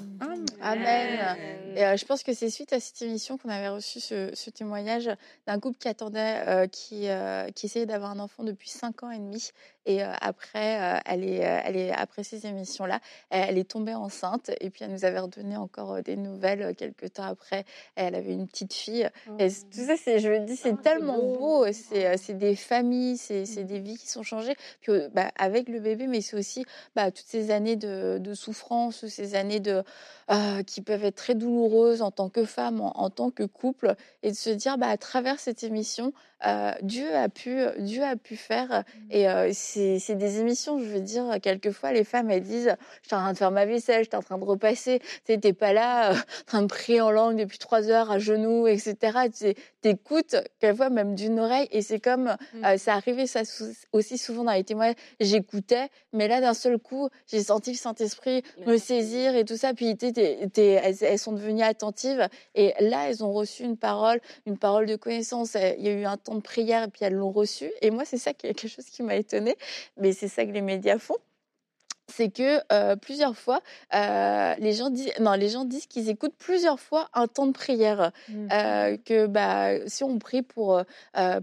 Amen. 0.61 1.37
Et 1.76 1.85
euh, 1.85 1.96
je 1.96 2.04
pense 2.04 2.24
que 2.24 2.35
c'est 2.35 2.50
suite 2.50 2.72
à 2.72 2.80
cette 2.80 3.00
émission 3.02 3.38
qu'on 3.38 3.50
avait 3.50 3.68
reçu 3.68 4.00
ce, 4.00 4.50
témoignage 4.50 5.08
d'un 5.46 5.61
couple 5.61 5.78
qui 5.78 5.87
attendait, 5.87 6.42
euh, 6.48 6.66
qui, 6.66 7.08
euh, 7.08 7.48
qui 7.54 7.66
essayait 7.66 7.87
d'avoir 7.87 8.11
un 8.11 8.18
enfant 8.18 8.42
depuis 8.42 8.68
cinq 8.68 9.04
ans 9.04 9.12
et 9.12 9.20
demi 9.20 9.52
et 9.87 10.02
euh, 10.02 10.12
après, 10.20 10.80
euh, 10.80 11.00
elle 11.06 11.24
est, 11.24 11.38
elle 11.38 11.76
est, 11.76 11.90
après 11.90 12.22
ces 12.22 12.46
émissions-là, 12.46 13.00
elle, 13.30 13.58
est 13.58 13.68
tombée 13.68 13.94
enceinte. 13.94 14.50
Et 14.61 14.70
puis, 14.70 14.85
elle 14.85 14.92
nous 14.92 15.04
avait 15.04 15.18
redonné 15.18 15.56
encore 15.56 16.02
des 16.02 16.16
nouvelles 16.16 16.74
quelques 16.76 17.14
temps 17.14 17.24
après. 17.24 17.64
Elle 17.96 18.14
avait 18.14 18.32
une 18.32 18.46
petite 18.46 18.72
fille. 18.72 19.08
Oh. 19.28 19.32
Et 19.38 19.48
tout 19.48 19.85
ça, 19.87 19.94
c'est, 19.96 20.20
je 20.20 20.28
me 20.28 20.40
dis, 20.40 20.56
c'est 20.56 20.74
ah, 20.78 20.82
tellement 20.82 21.18
beau. 21.18 21.66
C'est, 21.72 22.16
c'est 22.16 22.35
des 22.38 22.54
familles, 22.54 23.16
c'est, 23.16 23.44
c'est 23.44 23.64
des 23.64 23.80
vies 23.80 23.98
qui 23.98 24.08
sont 24.08 24.22
changées. 24.22 24.54
Puis, 24.80 24.92
bah, 25.12 25.30
avec 25.37 25.68
le 25.68 25.80
bébé, 25.80 26.06
mais 26.06 26.20
c'est 26.20 26.37
aussi 26.37 26.64
bah, 26.94 27.11
toutes 27.11 27.26
ces 27.26 27.50
années 27.50 27.76
de, 27.76 28.18
de 28.18 28.35
souffrance, 28.35 29.04
ces 29.12 29.35
années 29.35 29.61
de, 29.61 29.83
qui 30.66 30.81
peuvent 30.81 31.05
être 31.05 31.16
très 31.16 31.35
douloureuses 31.35 32.03
en 32.03 32.11
tant 32.11 32.29
que 32.29 32.44
femme, 32.44 32.81
en, 32.81 33.11
tant 33.11 33.31
que 33.31 33.44
couple. 33.44 33.94
Et 34.22 34.31
de 34.31 34.37
se 34.37 34.51
dire, 34.51 34.79
bah, 34.79 34.88
à 34.88 34.96
travers 34.96 35.38
cette 35.38 35.62
émission, 35.62 36.12
euh, 36.46 36.72
Dieu 36.83 37.14
a 37.14 37.28
pu, 37.28 37.59
Dieu 37.78 38.02
a 38.02 38.16
pu 38.16 38.37
faire. 38.37 38.85
Et 39.11 39.28
euh, 39.28 39.50
c'est 39.52 40.14
des 40.14 40.40
émissions, 40.40 40.78
je 40.78 40.85
veux 40.85 41.00
dire, 41.00 41.24
quelquefois 41.42 41.92
les 41.92 42.05
femmes 42.05 42.31
elles 42.31 42.42
disent, 42.42 42.74
je 43.02 43.07
suis 43.09 43.16
en 43.16 43.20
train 43.20 43.33
de 43.33 43.38
faire 43.38 43.50
ma 43.50 43.64
vaisselle, 43.66 44.05
je 44.05 44.09
suis 44.09 44.16
en 44.16 44.22
train 44.22 44.38
de 44.38 44.44
repasser, 44.44 45.00
tu 45.26 45.38
t'es 45.38 45.52
pas 45.52 45.72
là, 45.72 46.12
euh, 46.12 46.14
en 46.14 46.44
train 46.46 46.62
de 46.62 46.66
prier 46.66 47.00
en 47.00 47.11
langue 47.11 47.37
depuis 47.38 47.59
trois 47.59 47.88
heures 47.90 48.11
à 48.11 48.18
genoux, 48.18 48.66
etc. 48.66 48.96
Tu 49.37 49.55
t'écoutes 49.81 50.37
quelquefois 50.61 50.90
même 50.90 51.14
d'une 51.14 51.38
oreille 51.40 51.68
et 51.70 51.83
c'est 51.83 52.00
comme 52.00 52.37
Mm. 52.55 52.64
euh, 52.64 52.76
ça 52.76 52.94
arrivait 52.94 53.26
ça 53.26 53.40
aussi 53.92 54.18
souvent 54.18 54.44
dans 54.44 54.52
les 54.52 54.64
témoignages. 54.64 54.96
J'écoutais, 55.20 55.88
mais 56.12 56.28
là 56.28 56.40
d'un 56.40 56.55
seul 56.55 56.78
coup, 56.78 57.09
j'ai 57.31 57.42
senti 57.42 57.70
le 57.72 57.76
Saint-Esprit 57.76 58.42
me 58.61 58.66
Merci. 58.72 58.87
saisir 58.87 59.35
et 59.37 59.44
tout 59.44 59.57
ça. 59.57 59.74
Puis 59.74 59.96
elles, 60.57 60.96
elles 61.02 61.18
sont 61.18 61.33
devenues 61.33 61.62
attentives 61.62 62.28
et 62.55 62.74
là 62.81 63.09
elles 63.09 63.24
ont 63.24 63.33
reçu 63.33 63.62
une 63.64 63.76
parole, 63.76 64.20
une 64.46 64.59
parole 64.59 64.87
de 64.87 64.96
connaissance. 64.96 65.57
Euh, 65.57 65.72
Il 65.78 65.85
y 65.85 65.88
a 65.88 65.92
eu 65.92 66.05
un 66.05 66.16
temps 66.16 66.32
de 66.35 66.40
prière 66.40 66.85
et 66.85 66.88
puis 66.88 67.05
elles 67.05 67.14
l'ont 67.14 67.33
reçu. 67.33 67.71
Et 67.81 67.90
moi 67.90 68.05
c'est 68.05 68.18
ça 68.18 68.33
qui 68.33 68.47
est 68.47 68.55
quelque 68.55 68.71
chose 68.71 68.87
qui 68.87 69.03
m'a 69.03 69.16
étonnée, 69.16 69.57
mais 69.97 70.12
c'est 70.12 70.29
ça 70.29 70.45
que 70.45 70.53
les 70.53 70.62
médias 70.62 70.99
font 70.99 71.18
c'est 72.12 72.31
que 72.31 72.61
euh, 72.73 72.97
plusieurs 72.97 73.37
fois, 73.37 73.61
euh, 73.95 74.55
les 74.59 74.73
gens 74.73 74.90
disent, 74.90 75.12
non, 75.21 75.33
les 75.33 75.49
gens 75.49 75.64
disent 75.64 75.87
qu'ils 75.87 76.09
écoutent 76.09 76.37
plusieurs 76.37 76.79
fois 76.79 77.09
un 77.14 77.27
temps 77.27 77.47
de 77.47 77.53
prière. 77.53 78.12
Mm. 78.29 78.49
Euh, 78.53 78.97
que 79.05 79.27
bah, 79.27 79.88
si 79.88 80.05
on 80.05 80.18
prie 80.18 80.42
pour, 80.42 80.83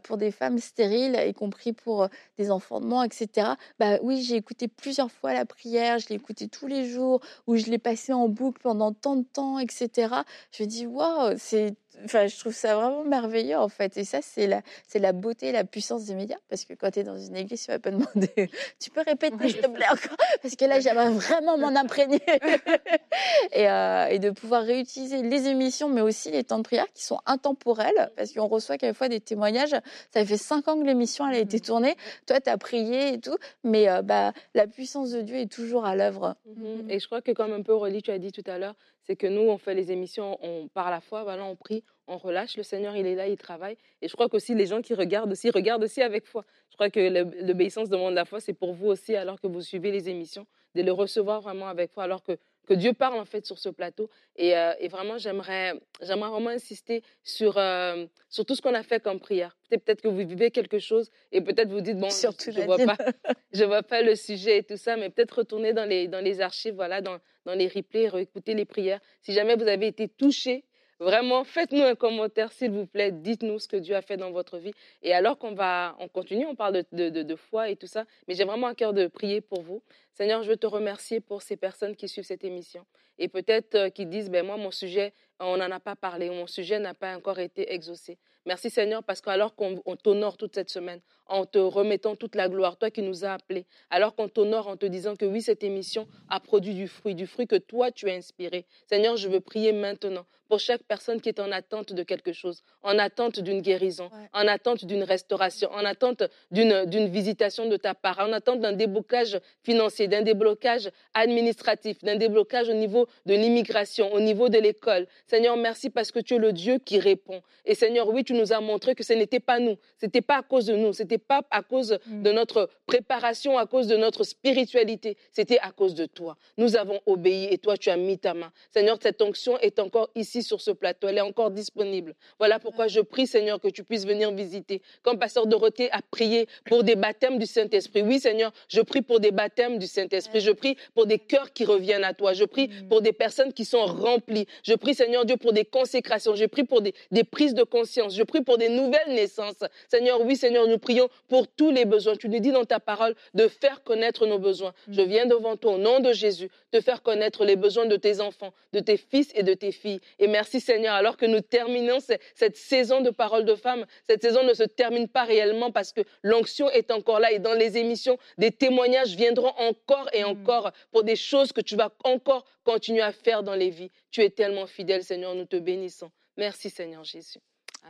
pour 0.03 0.17
des 0.17 0.31
femmes 0.31 0.59
stériles, 0.59 1.19
y 1.27 1.33
compris 1.33 1.73
pour 1.73 2.07
des 2.37 2.51
enfantements, 2.51 3.03
etc., 3.03 3.49
bah, 3.79 3.97
oui, 4.03 4.21
j'ai 4.21 4.35
écouté 4.35 4.67
plusieurs 4.67 5.11
fois 5.11 5.33
la 5.33 5.45
prière, 5.45 5.99
je 5.99 6.09
l'ai 6.09 6.15
écouté 6.15 6.47
tous 6.47 6.67
les 6.67 6.87
jours, 6.87 7.21
ou 7.47 7.55
je 7.55 7.65
l'ai 7.65 7.79
passé 7.79 8.13
en 8.13 8.29
boucle 8.29 8.61
pendant 8.61 8.93
tant 8.93 9.15
de 9.15 9.23
temps, 9.23 9.59
etc. 9.59 10.13
Je 10.51 10.63
dis, 10.63 10.85
waouh, 10.85 11.35
c'est. 11.37 11.75
Enfin, 12.05 12.27
je 12.27 12.37
trouve 12.39 12.53
ça 12.53 12.75
vraiment 12.75 13.03
merveilleux 13.03 13.57
en 13.57 13.69
fait. 13.69 13.97
Et 13.97 14.03
ça, 14.03 14.19
c'est 14.21 14.47
la, 14.47 14.61
c'est 14.87 14.99
la 14.99 15.11
beauté 15.11 15.47
et 15.47 15.51
la 15.51 15.63
puissance 15.63 16.05
des 16.05 16.15
médias. 16.15 16.37
Parce 16.49 16.65
que 16.65 16.73
quand 16.73 16.91
tu 16.91 16.99
es 16.99 17.03
dans 17.03 17.17
une 17.17 17.35
église, 17.35 17.65
tu 17.65 17.71
vas 17.71 17.79
pas 17.79 17.91
demander. 17.91 18.49
Tu 18.79 18.89
peux 18.89 19.01
répéter, 19.01 19.49
s'il 19.49 19.61
te 19.61 19.67
plaît, 19.67 19.87
encore 19.91 20.17
Parce 20.41 20.55
que 20.55 20.65
là, 20.65 20.79
j'aimerais 20.79 21.09
vraiment 21.09 21.57
m'en 21.57 21.75
imprégner. 21.75 22.21
et, 23.51 23.69
euh, 23.69 24.07
et 24.07 24.19
de 24.19 24.29
pouvoir 24.29 24.63
réutiliser 24.63 25.21
les 25.21 25.47
émissions, 25.47 25.89
mais 25.89 26.01
aussi 26.01 26.31
les 26.31 26.43
temps 26.43 26.57
de 26.59 26.63
prière 26.63 26.87
qui 26.93 27.03
sont 27.03 27.19
intemporels, 27.25 28.11
parce 28.15 28.33
qu'on 28.33 28.47
reçoit 28.47 28.77
quelquefois 28.77 29.09
des 29.09 29.19
témoignages. 29.19 29.75
Ça 30.13 30.25
fait 30.25 30.37
cinq 30.37 30.67
ans 30.67 30.79
que 30.79 30.85
l'émission 30.85 31.27
elle 31.27 31.35
a 31.35 31.39
été 31.39 31.59
tournée. 31.59 31.95
Toi, 32.25 32.39
tu 32.39 32.49
as 32.49 32.57
prié 32.57 33.13
et 33.13 33.19
tout, 33.19 33.37
mais 33.63 33.89
euh, 33.89 34.01
bah, 34.01 34.33
la 34.53 34.67
puissance 34.67 35.11
de 35.11 35.21
Dieu 35.21 35.37
est 35.37 35.51
toujours 35.51 35.85
à 35.85 35.95
l'œuvre. 35.95 36.35
Mhm. 36.45 36.89
Et 36.89 36.99
je 36.99 37.05
crois 37.05 37.21
que 37.21 37.31
comme 37.31 37.53
un 37.53 37.61
peu 37.61 37.73
Aurélie, 37.73 38.01
tu 38.01 38.11
as 38.11 38.19
dit 38.19 38.31
tout 38.31 38.43
à 38.45 38.57
l'heure, 38.57 38.75
c'est 39.09 39.15
que 39.15 39.25
nous, 39.25 39.41
on 39.41 39.57
fait 39.57 39.73
les 39.73 39.91
émissions, 39.91 40.37
on 40.43 40.67
par 40.67 40.91
la 40.91 41.01
foi, 41.01 41.23
voilà, 41.23 41.43
on 41.43 41.55
prie, 41.55 41.83
on 42.05 42.19
relâche. 42.19 42.55
Le 42.57 42.61
Seigneur, 42.61 42.95
il 42.95 43.07
est 43.07 43.15
là, 43.15 43.27
il 43.27 43.37
travaille. 43.37 43.75
Et 44.03 44.07
je 44.07 44.13
crois 44.13 44.29
qu'aussi 44.29 44.53
les 44.53 44.67
gens 44.67 44.83
qui 44.83 44.93
regardent 44.93 45.31
aussi, 45.31 45.49
regardent 45.49 45.83
aussi 45.83 46.03
avec 46.03 46.27
foi. 46.27 46.45
Je 46.69 46.75
crois 46.75 46.91
que 46.91 46.99
l'obéissance 47.43 47.89
demande 47.89 48.13
la 48.13 48.25
foi, 48.25 48.39
c'est 48.39 48.53
pour 48.53 48.71
vous 48.71 48.85
aussi, 48.85 49.15
alors 49.15 49.41
que 49.41 49.47
vous 49.47 49.61
suivez 49.61 49.89
les 49.91 50.09
émissions, 50.09 50.45
de 50.75 50.83
le 50.83 50.91
recevoir 50.91 51.41
vraiment 51.41 51.67
avec 51.67 51.91
foi, 51.91 52.03
alors 52.03 52.21
que, 52.21 52.33
que 52.69 52.75
Dieu 52.75 52.93
parle 52.93 53.19
en 53.19 53.25
fait 53.25 53.45
sur 53.47 53.57
ce 53.57 53.69
plateau. 53.69 54.11
Et, 54.35 54.55
euh, 54.55 54.73
et 54.79 54.89
vraiment, 54.89 55.17
j'aimerais 55.17 55.73
j'aimerais 56.01 56.29
vraiment 56.29 56.51
insister 56.51 57.01
sur, 57.23 57.57
euh, 57.57 58.05
sur 58.29 58.45
tout 58.45 58.53
ce 58.53 58.61
qu'on 58.61 58.75
a 58.75 58.83
fait 58.83 59.01
comme 59.01 59.19
prière. 59.19 59.57
Peut-être 59.71 60.01
que 60.01 60.07
vous 60.07 60.17
vivez 60.17 60.51
quelque 60.51 60.77
chose 60.77 61.09
et 61.31 61.41
peut-être 61.41 61.69
vous 61.69 61.81
dites, 61.81 61.97
bon, 61.97 62.11
Surtout 62.11 62.51
je 62.51 62.59
ne 62.59 62.65
vois 62.65 62.77
pas 62.77 62.97
je 63.53 63.63
vois 63.63 63.81
pas 63.81 64.03
le 64.03 64.15
sujet 64.15 64.59
et 64.59 64.63
tout 64.63 64.77
ça, 64.77 64.97
mais 64.97 65.09
peut-être 65.09 65.39
retourner 65.39 65.73
dans 65.73 65.85
les, 65.85 66.07
dans 66.07 66.23
les 66.23 66.41
archives, 66.41 66.75
voilà, 66.75 67.01
dans, 67.01 67.17
dans 67.45 67.55
les 67.55 67.67
replays, 67.67 68.07
réécouter 68.07 68.53
les 68.53 68.65
prières. 68.65 68.99
Si 69.21 69.33
jamais 69.33 69.55
vous 69.55 69.67
avez 69.67 69.87
été 69.87 70.07
touché, 70.07 70.63
vraiment, 70.99 71.43
faites-nous 71.43 71.83
un 71.83 71.95
commentaire, 71.95 72.51
s'il 72.51 72.71
vous 72.71 72.85
plaît. 72.85 73.11
Dites-nous 73.11 73.59
ce 73.59 73.67
que 73.67 73.77
Dieu 73.77 73.95
a 73.95 74.01
fait 74.01 74.17
dans 74.17 74.31
votre 74.31 74.57
vie. 74.57 74.73
Et 75.01 75.13
alors 75.13 75.37
qu'on 75.37 75.53
va, 75.53 75.95
on 75.99 76.07
continue, 76.07 76.45
on 76.45 76.55
parle 76.55 76.83
de, 76.91 77.35
foi 77.35 77.69
et 77.69 77.75
tout 77.75 77.87
ça, 77.87 78.05
mais 78.27 78.35
j'ai 78.35 78.43
vraiment 78.43 78.67
un 78.67 78.75
cœur 78.75 78.93
de 78.93 79.07
prier 79.07 79.41
pour 79.41 79.61
vous. 79.61 79.81
Seigneur, 80.13 80.43
je 80.43 80.49
veux 80.49 80.57
te 80.57 80.67
remercier 80.67 81.19
pour 81.19 81.41
ces 81.41 81.55
personnes 81.55 81.95
qui 81.95 82.07
suivent 82.07 82.25
cette 82.25 82.43
émission 82.43 82.85
et 83.17 83.27
peut-être 83.27 83.75
euh, 83.75 83.89
qui 83.89 84.05
disent, 84.05 84.29
ben 84.29 84.45
moi, 84.45 84.57
mon 84.57 84.71
sujet, 84.71 85.13
on 85.39 85.57
n'en 85.57 85.71
a 85.71 85.79
pas 85.79 85.95
parlé, 85.95 86.29
mon 86.29 86.47
sujet 86.47 86.79
n'a 86.79 86.93
pas 86.93 87.15
encore 87.15 87.39
été 87.39 87.73
exaucé. 87.73 88.17
Merci 88.45 88.69
Seigneur, 88.69 89.03
parce 89.03 89.21
qu'alors 89.21 89.55
qu'on 89.55 89.81
on 89.85 89.95
t'honore 89.95 90.37
toute 90.37 90.55
cette 90.55 90.69
semaine, 90.69 91.01
en 91.29 91.45
te 91.45 91.57
remettant 91.59 92.15
toute 92.15 92.35
la 92.35 92.49
gloire, 92.49 92.77
toi 92.77 92.89
qui 92.91 93.01
nous 93.01 93.23
as 93.25 93.33
appelés, 93.33 93.65
alors 93.89 94.15
qu'on 94.15 94.27
t'honore 94.27 94.67
en 94.67 94.77
te 94.77 94.85
disant 94.85 95.15
que 95.15 95.25
oui, 95.25 95.41
cette 95.41 95.63
émission 95.63 96.07
a 96.29 96.39
produit 96.39 96.73
du 96.73 96.87
fruit, 96.87 97.15
du 97.15 97.27
fruit 97.27 97.47
que 97.47 97.55
toi 97.55 97.91
tu 97.91 98.09
as 98.09 98.13
inspiré. 98.13 98.65
Seigneur, 98.87 99.15
je 99.17 99.29
veux 99.29 99.39
prier 99.39 99.71
maintenant 99.71 100.25
pour 100.47 100.59
chaque 100.59 100.81
personne 100.83 101.21
qui 101.21 101.29
est 101.29 101.39
en 101.39 101.51
attente 101.51 101.93
de 101.93 102.01
quelque 102.01 102.33
chose, 102.33 102.63
en 102.81 102.97
attente 102.97 103.39
d'une 103.39 103.61
guérison, 103.61 104.05
Ouais. 104.11 104.27
en 104.33 104.47
attente 104.47 104.83
d'une 104.85 105.03
restauration, 105.03 105.69
en 105.71 105.85
attente 105.85 106.23
d'une 106.49 106.85
d'une 106.85 107.07
visitation 107.07 107.67
de 107.69 107.77
ta 107.77 107.93
part, 107.93 108.17
en 108.19 108.33
attente 108.33 108.59
d'un 108.59 108.71
déblocage 108.73 109.39
financier, 109.63 110.07
d'un 110.07 110.23
déblocage 110.23 110.89
administratif, 111.13 111.99
d'un 112.03 112.15
déblocage 112.15 112.67
au 112.69 112.73
niveau 112.73 113.07
de 113.27 113.35
l'immigration, 113.35 114.11
au 114.11 114.19
niveau 114.19 114.49
de 114.49 114.57
l'école. 114.57 115.05
Seigneur, 115.27 115.55
merci 115.57 115.91
parce 115.91 116.11
que 116.11 116.19
tu 116.19 116.33
es 116.35 116.37
le 116.39 116.51
Dieu 116.51 116.79
qui 116.79 116.97
répond. 116.99 117.41
Et 117.65 117.75
Seigneur, 117.75 118.07
oui, 118.09 118.23
tu 118.23 118.33
nous 118.33 118.51
as 118.51 118.59
montré 118.59 118.95
que 118.95 119.03
ce 119.03 119.13
n'était 119.13 119.39
pas 119.39 119.59
nous, 119.59 119.77
c'était 119.99 120.21
pas 120.21 120.37
à 120.39 120.41
cause 120.41 120.65
de 120.65 120.75
nous, 120.75 120.93
c'était 120.93 121.18
pas 121.19 121.41
à 121.51 121.61
cause 121.61 121.99
Mm. 122.07 122.23
de 122.23 122.31
notre 122.31 122.69
préparation, 122.85 123.57
à 123.57 123.65
cause 123.65 123.87
de 123.87 123.95
notre 123.97 124.23
spiritualité, 124.23 125.17
c'était 125.31 125.59
à 125.59 125.71
cause 125.71 125.93
de 125.95 126.05
toi. 126.05 126.37
Nous 126.57 126.75
avons 126.75 126.99
obéi 127.05 127.45
et 127.51 127.57
toi, 127.57 127.77
tu 127.77 127.89
as 127.89 127.97
mis 127.97 128.17
ta 128.17 128.33
main. 128.33 128.51
Seigneur, 128.71 128.97
cette 129.01 129.21
onction 129.21 129.57
est 129.59 129.79
encore 129.79 130.09
ici 130.15 130.43
sur 130.43 130.61
ce 130.61 130.71
plateau, 130.71 131.07
elle 131.07 131.17
est 131.17 131.21
encore 131.21 131.51
disponible. 131.51 132.15
Voilà 132.39 132.59
pourquoi 132.59 132.87
je 132.87 133.01
prie, 133.01 133.27
Seigneur, 133.27 133.59
que 133.59 133.67
tu 133.67 133.83
puisses 133.83 134.05
venir 134.05 134.31
visiter. 134.31 134.81
Comme 135.03 135.19
Pasteur 135.19 135.45
Dorothée 135.47 135.91
a 135.91 136.01
prié 136.01 136.47
pour 136.65 136.83
des 136.83 136.95
baptêmes 136.95 137.37
du 137.37 137.45
Saint-Esprit. 137.45 138.01
Oui, 138.01 138.19
Seigneur, 138.19 138.51
je 138.67 138.81
prie 138.81 139.01
pour 139.01 139.19
des 139.19 139.31
baptêmes 139.31 139.77
du 139.79 139.87
Saint-Esprit. 139.87 140.39
Je 140.41 140.51
prie 140.51 140.77
pour 140.93 141.05
des 141.05 141.19
cœurs 141.19 141.53
qui 141.53 141.65
reviennent 141.65 142.03
à 142.03 142.13
toi. 142.13 142.33
Je 142.33 142.45
prie 142.45 142.67
Mm. 142.69 142.87
pour 142.87 143.01
des 143.01 143.13
personnes 143.13 143.53
qui 143.53 143.65
sont 143.65 143.85
remplies. 143.85 144.45
Je 144.63 144.73
prie, 144.73 144.93
Seigneur 144.95 145.25
Dieu, 145.25 145.37
pour 145.37 145.53
des 145.53 145.65
consécrations. 145.65 146.35
Je 146.35 146.45
prie 146.45 146.63
pour 146.63 146.81
des, 146.81 146.93
des 147.11 147.23
prises 147.23 147.53
de 147.53 147.63
conscience. 147.63 148.15
Je 148.15 148.23
prie 148.23 148.41
pour 148.41 148.57
des 148.57 148.69
nouvelles 148.69 149.09
naissances. 149.13 149.55
Seigneur, 149.89 150.21
oui, 150.21 150.35
Seigneur, 150.35 150.67
nous 150.67 150.77
prions 150.77 151.08
pour 151.27 151.47
tous 151.47 151.71
les 151.71 151.85
besoins. 151.85 152.15
Tu 152.15 152.29
nous 152.29 152.39
dis 152.39 152.51
dans 152.51 152.65
ta 152.65 152.79
parole 152.79 153.15
de 153.33 153.47
faire 153.47 153.83
connaître 153.83 154.25
nos 154.27 154.39
besoins. 154.39 154.73
Je 154.89 155.01
viens 155.01 155.25
devant 155.25 155.57
toi 155.57 155.73
au 155.73 155.77
nom 155.77 155.99
de 155.99 156.13
Jésus, 156.13 156.49
de 156.71 156.79
faire 156.79 157.01
connaître 157.01 157.45
les 157.45 157.55
besoins 157.55 157.85
de 157.85 157.95
tes 157.95 158.19
enfants, 158.21 158.53
de 158.73 158.79
tes 158.79 158.97
fils 158.97 159.31
et 159.35 159.43
de 159.43 159.53
tes 159.53 159.71
filles. 159.71 159.99
Et 160.19 160.27
merci, 160.27 160.59
Seigneur, 160.59 160.93
alors 160.93 161.17
que 161.17 161.25
nous 161.25 161.41
terminons 161.41 161.99
ce- 161.99 162.13
cette 162.35 162.57
saison 162.57 163.01
de 163.01 163.09
parole 163.09 163.45
de 163.45 163.55
femme, 163.55 163.85
cette 164.07 164.21
saison 164.21 164.43
ne 164.43 164.53
se 164.53 164.63
termine 164.63 165.07
pas 165.07 165.23
réellement 165.23 165.71
parce 165.71 165.91
que 165.93 166.01
l'onction 166.23 166.69
est 166.71 166.91
encore 166.91 167.19
là 167.19 167.31
et 167.31 167.39
dans 167.39 167.53
les 167.53 167.77
émissions, 167.77 168.17
des 168.37 168.51
témoignages 168.51 169.15
viendront 169.15 169.53
encore 169.57 170.09
et 170.13 170.23
encore 170.23 170.71
pour 170.91 171.03
des 171.03 171.15
choses 171.15 171.51
que 171.51 171.61
tu 171.61 171.75
vas 171.75 171.91
encore 172.03 172.45
continuer 172.63 173.01
à 173.01 173.11
faire 173.11 173.43
dans 173.43 173.55
les 173.55 173.69
vies. 173.69 173.89
Tu 174.11 174.21
es 174.21 174.29
tellement 174.29 174.67
fidèle, 174.67 175.03
Seigneur, 175.03 175.35
nous 175.35 175.45
te 175.45 175.55
bénissons. 175.55 176.11
Merci, 176.37 176.69
Seigneur 176.69 177.03
Jésus. 177.03 177.39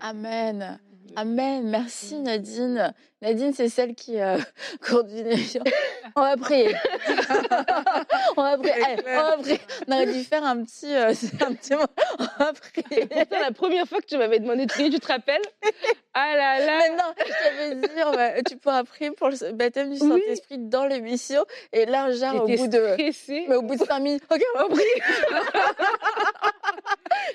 Amen. 0.01 0.79
Amen. 1.15 1.67
Merci 1.69 2.15
Nadine. 2.15 2.93
Nadine, 3.21 3.51
c'est 3.53 3.67
celle 3.67 3.95
qui 3.95 4.17
euh, 4.21 4.37
conduit 4.89 5.23
l'émission. 5.23 5.61
On 6.15 6.21
va 6.21 6.37
prier. 6.37 6.73
on 8.37 8.41
va 8.43 8.57
prier. 8.57 8.73
Allez, 8.83 9.03
on 9.07 9.13
va 9.23 9.37
prier. 9.37 9.59
On 9.87 9.91
aurait 9.93 10.05
dû 10.13 10.23
faire 10.23 10.45
un 10.45 10.63
petit, 10.63 10.93
euh, 10.95 11.09
un 11.45 11.53
petit 11.55 11.73
mot. 11.73 11.81
On 12.19 12.43
va 12.43 12.53
prier. 12.53 13.07
Pourtant, 13.07 13.39
la 13.41 13.51
première 13.51 13.87
fois 13.87 13.99
que 13.99 14.05
tu 14.05 14.17
m'avais 14.17 14.39
demandé 14.39 14.67
de 14.67 14.71
prier, 14.71 14.89
tu 14.91 14.99
te 14.99 15.07
rappelles? 15.07 15.41
Ah 16.13 16.33
là 16.37 16.59
là 16.65 16.77
Maintenant, 16.89 17.13
je 17.17 17.33
t'avais 17.43 17.75
dit, 17.75 18.03
on 18.05 18.11
va- 18.11 18.41
tu 18.43 18.55
pourras 18.57 18.83
prier 18.83 19.11
pour 19.11 19.29
le 19.29 19.51
baptême 19.53 19.91
du 19.93 20.01
Oui. 20.01 20.09
Saint-Esprit 20.25 20.57
dans 20.59 20.85
l'émission. 20.85 21.43
Et 21.73 21.85
là, 21.87 22.11
genre, 22.11 22.43
au 22.43 22.47
bout 22.47 22.67
de, 22.67 22.87
stressée. 22.93 23.45
mais 23.49 23.55
au 23.55 23.63
bout 23.63 23.75
de 23.75 23.83
cinq 23.83 23.99
minutes, 23.99 24.23
ok, 24.31 24.41
on 24.55 24.59
va 24.59 24.65
prier. 24.69 25.01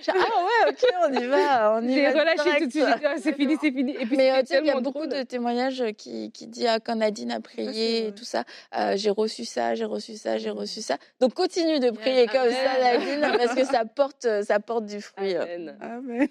Genre, 0.04 0.16
ah 0.18 0.44
ouais, 0.44 0.70
ok, 0.72 0.84
on 1.08 1.12
y 1.20 1.26
va. 1.26 1.74
On 1.78 1.82
y 1.88 1.94
J'ai 1.94 2.10
va 2.10 2.20
relâché 2.20 2.42
direct. 2.44 2.58
tout 2.60 2.66
de 2.66 2.72
suite. 2.72 2.84
Ah, 3.04 3.14
c'est 3.18 3.32
fini, 3.34 3.56
c'est 3.60 3.70
fini. 3.72 3.92
Et 3.98 4.06
puis, 4.06 4.16
Mais 4.16 4.30
euh, 4.30 4.36
c'était 4.40 4.46
tu 4.46 4.54
sais, 4.54 4.60
il 4.62 4.66
y 4.66 4.70
a 4.70 4.80
beaucoup 4.80 5.06
drôle. 5.06 5.18
de 5.20 5.22
témoignages 5.24 5.80
euh, 5.80 5.92
qui, 5.92 6.30
qui 6.32 6.46
disent 6.46 6.66
ah, 6.68 6.80
quand 6.80 6.96
Nadine 6.96 7.32
a 7.32 7.40
prié 7.40 8.08
et 8.08 8.12
tout 8.12 8.24
ça, 8.24 8.44
euh, 8.76 8.94
j'ai 8.96 9.10
reçu 9.10 9.44
ça, 9.44 9.74
j'ai 9.74 9.84
reçu 9.84 10.16
ça, 10.16 10.38
j'ai 10.38 10.50
reçu 10.50 10.82
ça. 10.82 10.96
Donc 11.20 11.34
continue 11.34 11.80
de 11.80 11.90
prier 11.90 12.26
comme 12.26 12.50
ça, 12.50 12.70
Amen. 12.90 13.20
Nadine, 13.20 13.38
parce 13.38 13.54
que 13.54 13.64
ça 13.64 13.84
porte, 13.96 14.26
ça 14.42 14.60
porte 14.60 14.86
du 14.86 15.00
fruit. 15.00 15.34
Amen. 15.36 15.76
Amen. 15.80 16.28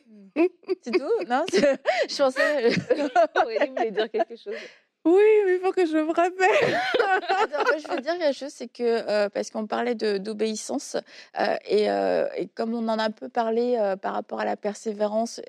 C'est 0.82 0.92
tout 0.92 1.26
Non? 1.28 1.46
Je 1.52 2.18
pensais. 2.18 2.70
Aurélie 3.36 3.70
voulait 3.70 3.92
dire 3.92 4.10
quelque 4.12 4.36
chose. 4.36 4.56
Oui, 5.06 5.22
mais 5.46 5.56
il 5.56 5.60
faut 5.60 5.74
que 5.74 5.86
je 5.86 5.98
me 5.98 6.14
rappelle. 6.14 6.80
Je 7.78 7.94
veux 7.94 8.00
dire 8.00 8.18
quelque 8.18 8.38
chose, 8.38 8.54
c'est 8.54 8.70
que, 8.70 8.84
euh, 8.84 9.28
parce 9.28 9.50
qu'on 9.50 9.68
parlait 9.68 9.96
d'obéissance, 9.96 10.96
euh, 11.40 11.56
et, 11.68 11.90
euh, 11.92 12.28
et 12.38 12.48
comme 12.48 12.74
on 12.74 12.88
en 12.88 12.98
a 13.00 13.04
un 13.04 13.12
peu 13.12 13.28
parlé 13.28 13.78
par 14.02 14.14
rapport 14.14 14.40
à 14.40 14.46
la 14.46 14.56
persévérance, 14.56 15.42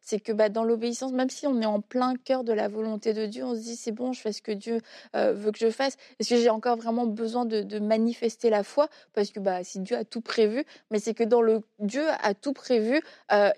c'est 0.00 0.18
que 0.18 0.32
bah, 0.32 0.48
dans 0.48 0.64
l'obéissance, 0.64 1.12
même 1.12 1.30
si 1.30 1.46
on 1.46 1.60
est 1.60 1.66
en 1.66 1.80
plein 1.80 2.14
cœur 2.16 2.42
de 2.42 2.52
la 2.52 2.66
volonté 2.66 3.12
de 3.12 3.26
Dieu, 3.26 3.44
on 3.44 3.54
se 3.54 3.60
dit 3.60 3.76
c'est 3.76 3.92
bon, 3.92 4.12
je 4.12 4.20
fais 4.20 4.32
ce 4.32 4.42
que 4.42 4.52
Dieu 4.52 4.80
veut 5.14 5.52
que 5.52 5.58
je 5.58 5.70
fasse. 5.70 5.96
Est-ce 6.18 6.30
que 6.30 6.36
j'ai 6.40 6.50
encore 6.50 6.76
vraiment 6.76 7.06
besoin 7.06 7.44
de, 7.44 7.62
de 7.62 7.78
manifester 7.78 8.50
la 8.50 8.64
foi? 8.64 8.88
Parce 9.14 9.30
que 9.30 9.38
bah, 9.38 9.62
si 9.62 9.78
Dieu 9.80 9.96
a 9.96 10.04
tout 10.04 10.20
prévu, 10.20 10.64
mais 10.90 10.98
c'est 10.98 11.14
que 11.14 11.24
dans 11.24 11.42
le 11.42 11.62
Dieu 11.78 12.04
a 12.22 12.34
tout 12.34 12.52
prévu, 12.52 13.00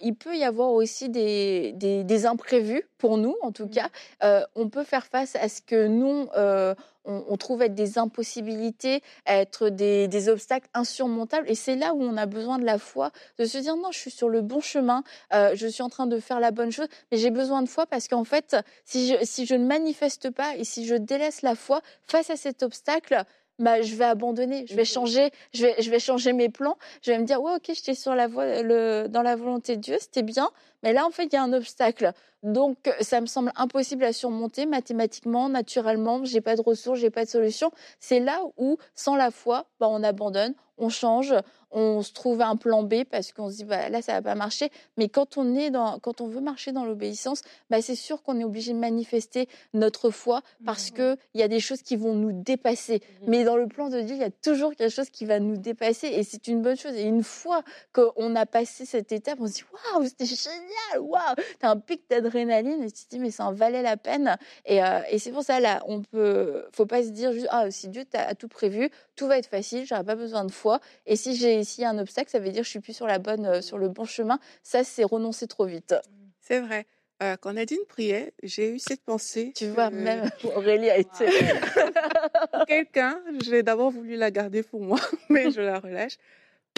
il 0.02 0.14
peut 0.14 0.37
y 0.37 0.44
avoir 0.44 0.72
aussi 0.72 1.08
des, 1.08 1.72
des, 1.72 2.04
des 2.04 2.26
imprévus, 2.26 2.84
pour 2.98 3.16
nous 3.16 3.37
en 3.40 3.52
tout 3.52 3.68
cas. 3.68 3.88
Euh, 4.22 4.42
on 4.54 4.68
peut 4.68 4.84
faire 4.84 5.06
face 5.06 5.37
à 5.38 5.48
ce 5.48 5.61
que 5.61 5.87
nous, 5.87 6.29
euh, 6.37 6.74
on, 7.05 7.37
trouve 7.37 7.62
être 7.62 7.74
des 7.74 7.98
impossibilités, 7.98 9.03
être 9.27 9.70
des, 9.70 10.29
obstacles 10.29 10.68
insurmontables. 10.74 11.48
Et 11.48 11.55
c'est 11.55 11.77
là 11.77 11.94
où 11.94 12.03
on 12.03 12.16
a 12.16 12.27
besoin 12.27 12.59
de 12.59 12.64
la 12.64 12.79
foi, 12.79 13.11
de 13.38 13.44
se 13.44 13.59
dire 13.59 13.77
non, 13.77 13.90
je 13.92 13.98
suis 13.98 14.11
sur 14.11 14.29
le 14.29 14.42
bon 14.42 14.61
chemin, 14.61 15.03
euh, 15.33 15.53
je 15.55 15.66
suis 15.66 15.83
en 15.83 15.88
train 15.88 16.07
de 16.07 16.20
faire 16.20 16.40
la 16.40 16.51
bonne 16.51 16.70
chose, 16.70 16.88
mais 17.11 17.18
j'ai 17.18 17.31
besoin 17.31 17.62
de 17.62 17.68
foi 17.68 17.87
parce 17.87 18.09
qu'en 18.09 18.24
fait, 18.24 18.57
si 18.85 19.16
je 19.16 19.55
ne 19.55 19.66
manifeste 19.66 20.31
pas 20.31 20.57
et 20.57 20.64
si 20.64 20.87
je 20.87 20.94
délaisse 20.94 21.42
la 21.42 21.55
foi 21.55 21.81
face 22.07 22.31
à 22.31 22.37
cet 22.37 22.62
obstacle, 22.62 23.24
bah, 23.59 23.83
je 23.83 23.94
vais 23.97 24.05
abandonner, 24.05 24.66
je 24.68 24.75
vais 24.75 24.83
Mhm. 24.83 24.87
changer, 24.87 25.31
je 25.53 25.66
vais, 25.66 25.75
je 25.83 25.90
vais 25.90 25.99
changer 25.99 26.33
mes 26.33 26.49
plans. 26.49 26.77
Je 27.03 27.11
vais 27.11 27.18
me 27.18 27.25
dire, 27.25 27.42
ouais, 27.42 27.53
ok, 27.57 27.64
j'étais 27.75 27.94
sur 27.94 28.14
la 28.14 28.27
voie, 28.29 28.62
le, 28.62 29.07
dans 29.09 29.23
la 29.23 29.37
volonté 29.37 29.77
de 29.77 29.81
Dieu, 29.81 29.97
c'était 30.01 30.23
bien, 30.23 30.51
mais 30.83 30.92
là, 30.92 31.05
en 31.07 31.11
fait, 31.11 31.25
il 31.25 31.33
y 31.35 31.37
a 31.37 31.42
un 31.42 31.53
obstacle. 31.53 32.12
Donc, 32.44 32.77
ça 33.01 33.21
me 33.21 33.27
semble 33.27 33.51
impossible 33.57 34.05
à 34.05 34.12
surmonter 34.12 34.64
mathématiquement, 34.66 35.49
naturellement. 35.49 36.25
J'ai 36.25 36.40
pas 36.40 36.55
de 36.55 36.62
ressources, 36.62 37.01
j'ai 37.01 37.11
pas 37.11 37.25
de 37.25 37.31
solution. 37.31 37.73
C'est 37.99 38.21
là 38.21 38.40
où, 38.57 38.77
sans 38.94 39.16
la 39.16 39.31
foi, 39.33 39.66
bah, 39.81 39.88
on 39.90 40.03
abandonne, 40.05 40.55
on 40.77 40.88
change, 40.88 41.35
on 41.70 42.02
se 42.02 42.12
trouve 42.12 42.40
un 42.40 42.57
plan 42.57 42.83
B 42.83 43.04
parce 43.11 43.33
qu'on 43.33 43.50
se 43.50 43.57
dit 43.57 43.64
bah, 43.64 43.88
là 43.88 44.00
ça 44.02 44.12
va 44.14 44.22
pas 44.22 44.35
marcher. 44.35 44.70
Mais 44.96 45.09
quand 45.09 45.37
on 45.37 45.54
est 45.54 45.70
dans, 45.70 45.98
quand 45.98 46.20
on 46.20 46.26
veut 46.26 46.40
marcher 46.40 46.72
dans 46.72 46.85
l'obéissance, 46.85 47.42
bah, 47.70 47.83
c'est 47.83 47.94
sûr 47.94 48.22
qu'on 48.22 48.38
est 48.40 48.44
obligé 48.44 48.72
de 48.72 48.78
manifester 48.78 49.48
notre 49.74 50.11
foi 50.11 50.42
parce 50.64 50.90
Mhm. 50.90 50.96
que 50.96 51.16
il 51.35 51.40
y 51.40 51.42
a 51.42 51.48
des 51.48 51.61
choses 51.61 51.83
qui 51.83 51.96
vont 51.96 52.14
nous 52.14 52.33
dépasser. 52.33 53.02
Mhm. 53.22 53.28
Mais 53.28 53.44
dans 53.44 53.57
le 53.57 53.66
plan 53.66 53.88
de 53.88 54.00
Dieu, 54.00 54.14
il 54.14 54.20
y 54.20 54.24
a 54.24 54.31
toujours 54.31 54.74
quelque 54.74 54.92
chose 54.94 55.11
qui 55.11 55.24
va 55.26 55.40
nous 55.40 55.57
dépasser 55.57 56.07
et 56.09 56.22
c'est 56.24 56.48
une 56.48 56.62
bonne 56.62 56.76
chose. 56.76 56.94
Et 56.94 57.02
une 57.02 57.22
fois 57.22 57.62
qu'on 57.92 58.35
a 58.37 58.46
passé 58.46 58.85
cette 58.87 59.12
étape, 59.12 59.38
on 59.40 59.46
se 59.46 59.52
dit 59.54 59.64
waouh, 59.94 60.04
c'était 60.04 60.24
génial, 60.24 61.00
waouh, 61.00 61.35
t'as 61.59 61.70
un 61.70 61.76
pic 61.78 62.02
d'adrénaline 62.09 62.83
et 62.83 62.90
tu 62.90 63.04
te 63.04 63.11
dis 63.11 63.18
mais 63.18 63.31
ça 63.31 63.46
en 63.46 63.52
valait 63.52 63.83
la 63.83 63.96
peine. 63.96 64.37
Et, 64.64 64.83
euh, 64.83 65.00
et 65.11 65.18
c'est 65.18 65.31
pour 65.33 65.42
ça 65.42 65.61
là, 65.61 65.83
on 65.87 66.02
peut, 66.02 66.64
faut 66.72 66.87
pas 66.87 67.02
se 67.02 67.09
dire 67.11 67.33
juste 67.33 67.48
ah 67.50 67.70
si 67.70 67.88
Dieu 67.88 68.04
t'a 68.04 68.22
a 68.26 68.35
tout 68.35 68.48
prévu, 68.48 68.90
tout 69.16 69.26
va 69.26 69.38
être 69.38 69.48
facile, 69.48 69.85
j'aurai 69.87 70.04
pas 70.04 70.14
besoin 70.16 70.44
de 70.44 70.52
foi. 70.52 70.81
Et 71.07 71.16
si 71.16 71.35
j'ai 71.37 71.58
s'il 71.64 71.83
y 71.83 71.85
a 71.85 71.90
un 71.90 71.99
obstacle, 71.99 72.31
ça 72.31 72.38
veut 72.38 72.51
dire 72.51 72.61
que 72.61 72.64
je 72.66 72.71
suis 72.71 72.81
plus 72.81 72.94
sur 72.94 73.07
la 73.07 73.18
bonne, 73.18 73.47
euh, 73.47 73.61
sur 73.62 73.79
le 73.79 73.88
bon 73.88 74.05
chemin. 74.05 74.38
Ça 74.62 74.85
c'est 74.85 75.05
renoncer 75.05 75.47
trop 75.47 75.66
vite. 75.66 75.94
C'est 76.40 76.61
vrai. 76.61 76.87
Euh, 77.21 77.37
quand 77.40 77.53
Nadine 77.53 77.79
priait, 77.88 78.33
j'ai 78.44 78.71
eu 78.71 78.79
cette 78.79 79.03
pensée. 79.03 79.53
Tu 79.57 79.66
vois, 79.66 79.90
que 79.90 79.97
même 79.97 80.31
Aurélie 80.57 80.88
a 80.88 80.99
été. 80.99 81.27
quelqu'un, 82.66 83.21
j'ai 83.44 83.62
d'abord 83.62 83.90
voulu 83.90 84.16
la 84.16 84.31
garder 84.31 84.62
pour 84.62 84.81
moi, 84.81 85.01
mais 85.31 85.51
je 85.51 85.61
la 85.61 85.81
relâche. 85.81 86.16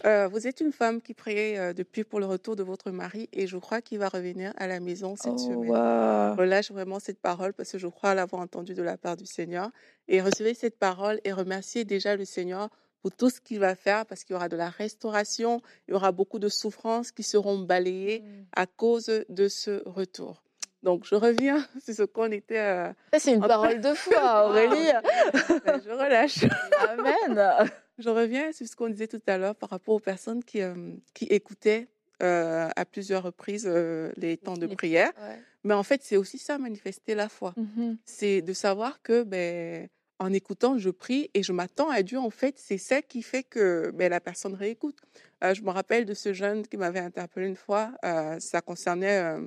Euh, 0.06 0.28
vous 0.28 0.46
êtes 0.46 0.60
une 0.62 0.72
femme 0.72 1.02
qui 1.02 1.12
priait 1.12 1.58
euh, 1.58 1.72
depuis 1.74 2.04
pour 2.04 2.20
le 2.20 2.26
retour 2.26 2.56
de 2.56 2.62
votre 2.62 2.90
mari 2.90 3.28
et 3.34 3.46
je 3.46 3.58
crois 3.58 3.82
qu'il 3.82 3.98
va 3.98 4.08
revenir 4.08 4.54
à 4.56 4.66
la 4.66 4.80
maison 4.80 5.14
cette 5.14 5.32
Oh, 5.34 5.38
semaine. 5.38 6.32
relâche 6.38 6.70
vraiment 6.70 6.98
cette 7.00 7.18
parole 7.20 7.52
parce 7.52 7.72
que 7.72 7.76
je 7.78 7.86
crois 7.86 8.14
l'avoir 8.14 8.40
entendue 8.40 8.72
de 8.72 8.82
la 8.82 8.96
part 8.96 9.18
du 9.18 9.26
Seigneur. 9.26 9.68
Et 10.08 10.22
recevez 10.22 10.54
cette 10.54 10.78
parole 10.78 11.20
et 11.24 11.32
remerciez 11.32 11.84
déjà 11.84 12.16
le 12.16 12.24
Seigneur 12.24 12.70
pour 13.02 13.12
tout 13.12 13.30
ce 13.30 13.40
qu'il 13.40 13.58
va 13.60 13.74
faire 13.74 14.04
parce 14.06 14.24
qu'il 14.24 14.34
y 14.34 14.36
aura 14.36 14.48
de 14.48 14.56
la 14.56 14.68
restauration, 14.68 15.60
il 15.88 15.92
y 15.92 15.94
aura 15.94 16.12
beaucoup 16.12 16.38
de 16.38 16.48
souffrances 16.48 17.12
qui 17.12 17.22
seront 17.22 17.58
balayées 17.58 18.22
à 18.54 18.66
cause 18.66 19.10
de 19.28 19.48
ce 19.48 19.82
retour. 19.88 20.42
Donc, 20.82 21.04
je 21.06 21.14
reviens 21.14 21.66
sur 21.84 21.94
ce 21.94 22.02
qu'on 22.04 22.30
était. 22.32 22.58
euh, 22.58 22.92
c'est 23.18 23.34
une 23.34 23.44
En- 23.44 23.48
parole 23.48 23.80
de 23.80 23.92
foi, 23.94 24.46
Aurélie. 24.48 24.90
ben, 25.64 25.80
je 25.84 25.90
relâche. 25.90 26.44
Amen. 26.88 27.70
Je 27.98 28.08
reviens 28.08 28.50
sur 28.52 28.66
ce 28.66 28.74
qu'on 28.74 28.88
disait 28.88 29.08
tout 29.08 29.20
à 29.26 29.36
l'heure 29.36 29.54
par 29.54 29.68
rapport 29.68 29.94
aux 29.96 29.98
personnes 30.00 30.42
qui, 30.42 30.62
euh, 30.62 30.94
qui 31.12 31.26
écoutaient 31.26 31.86
euh, 32.22 32.66
à 32.74 32.84
plusieurs 32.86 33.22
reprises 33.22 33.66
euh, 33.70 34.10
les 34.16 34.38
temps 34.38 34.56
de 34.56 34.66
prière. 34.68 35.10
Ouais. 35.20 35.38
Mais 35.64 35.74
en 35.74 35.82
fait, 35.82 36.00
c'est 36.02 36.16
aussi 36.16 36.38
ça, 36.38 36.56
manifester 36.56 37.14
la 37.14 37.28
foi. 37.28 37.52
Mhm. 37.58 37.98
c'est 38.06 38.40
de 38.40 38.54
savoir 38.54 39.02
que 39.02 39.22
ben, 39.22 39.86
en 40.20 40.32
écoutant, 40.34 40.78
je 40.78 40.90
prie 40.90 41.30
et 41.34 41.42
je 41.42 41.52
m'attends 41.52 41.88
à 41.88 42.02
Dieu. 42.02 42.18
En 42.18 42.30
fait, 42.30 42.54
c'est 42.58 42.78
ça 42.78 43.00
qui 43.02 43.22
fait 43.22 43.42
que 43.42 43.90
ben, 43.94 44.10
la 44.10 44.20
personne 44.20 44.54
réécoute. 44.54 44.98
Euh, 45.42 45.54
je 45.54 45.62
me 45.62 45.70
rappelle 45.70 46.04
de 46.04 46.14
ce 46.14 46.34
jeune 46.34 46.66
qui 46.66 46.76
m'avait 46.76 47.00
interpellé 47.00 47.46
une 47.48 47.56
fois. 47.56 47.92
euh, 48.04 48.38
ça 48.38 48.60
concernait 48.60 49.18
euh, 49.18 49.40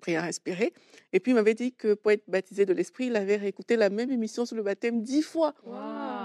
prière 0.00 0.22
inspirée. 0.22 0.72
Et 1.12 1.18
puis, 1.18 1.32
il 1.32 1.34
m'avait 1.34 1.54
dit 1.54 1.72
que 1.72 1.94
pour 1.94 2.12
être 2.12 2.22
baptisé 2.28 2.64
de 2.64 2.72
l'Esprit, 2.72 3.06
il 3.06 3.16
avait 3.16 3.34
réécouté 3.34 3.74
la 3.74 3.90
même 3.90 4.12
émission 4.12 4.46
sur 4.46 4.54
le 4.54 4.62
baptême 4.62 5.02
dix 5.02 5.22
fois. 5.22 5.54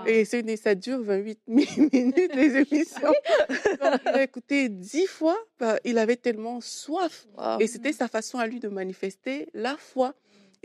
Et 0.06 0.24
ça 0.26 0.76
dure 0.76 1.02
28 1.02 1.40
minutes, 1.48 2.36
les 2.36 2.58
émissions. 2.58 3.02
Donc, 3.82 4.02
il 4.06 4.10
a 4.10 4.24
écouté 4.24 4.70
dix 4.70 5.08
fois. 5.08 5.38
ben, 5.60 5.78
il 5.84 5.98
avait 5.98 6.18
tellement 6.18 6.62
soif. 6.62 7.26
Et 7.60 7.66
c'était 7.66 7.94
sa 7.94 8.08
façon 8.08 8.38
à 8.38 8.46
lui 8.46 8.60
de 8.60 8.68
manifester 8.68 9.48
la 9.56 9.76
foi. 9.78 10.14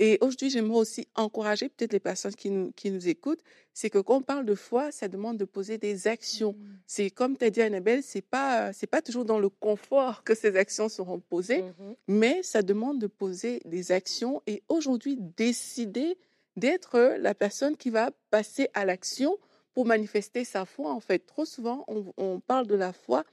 Et 0.01 0.17
aujourd'hui, 0.21 0.49
j'aimerais 0.49 0.79
aussi 0.79 1.09
encourager 1.17 1.69
peut-être 1.69 1.93
les 1.93 1.99
personnes 2.01 2.35
qui 2.35 2.51
nous, 2.51 2.71
qui 2.73 2.91
nous 2.93 3.09
écoutent, 3.09 3.43
c'est 3.75 3.91
que 3.91 3.99
quand 3.99 4.17
on 4.19 4.23
parle 4.23 4.45
de 4.47 4.55
foi, 4.55 4.93
ça 4.93 5.09
demande 5.09 5.37
de 5.39 5.45
poser 5.45 5.77
des 5.77 6.07
actions. 6.07 6.55
C'est 6.87 7.11
comme 7.11 7.37
tu 7.37 7.45
as 7.45 7.51
dit, 7.51 7.61
Annabelle, 7.63 8.03
c'est 8.05 8.23
pas, 8.23 8.73
c'est 8.73 8.87
pas 8.87 9.03
toujours 9.03 9.25
dans 9.25 9.41
le 9.41 9.49
confort 9.49 10.23
que 10.25 10.35
ces 10.37 10.57
actions 10.57 10.89
seront 10.89 11.19
posées, 11.21 11.63
Mhm. 11.63 11.95
mais 12.07 12.43
ça 12.45 12.63
demande 12.63 13.01
de 13.01 13.09
poser 13.09 13.61
des 13.65 13.91
actions 13.93 14.41
et 14.47 14.63
aujourd'hui 14.69 15.17
décider 15.37 16.17
d'être 16.57 17.17
la 17.19 17.35
personne 17.35 17.77
qui 17.77 17.91
va 17.91 18.11
passer 18.31 18.69
à 18.75 18.85
l'action 18.85 19.37
pour 19.75 19.85
manifester 19.87 20.45
sa 20.45 20.65
foi. 20.65 20.93
En 20.93 21.01
fait, 21.01 21.21
trop 21.21 21.45
souvent, 21.45 21.85
on, 21.89 22.13
on 22.17 22.41
parle 22.41 22.67
de 22.67 22.75
la 22.75 22.93
foi 22.93 23.25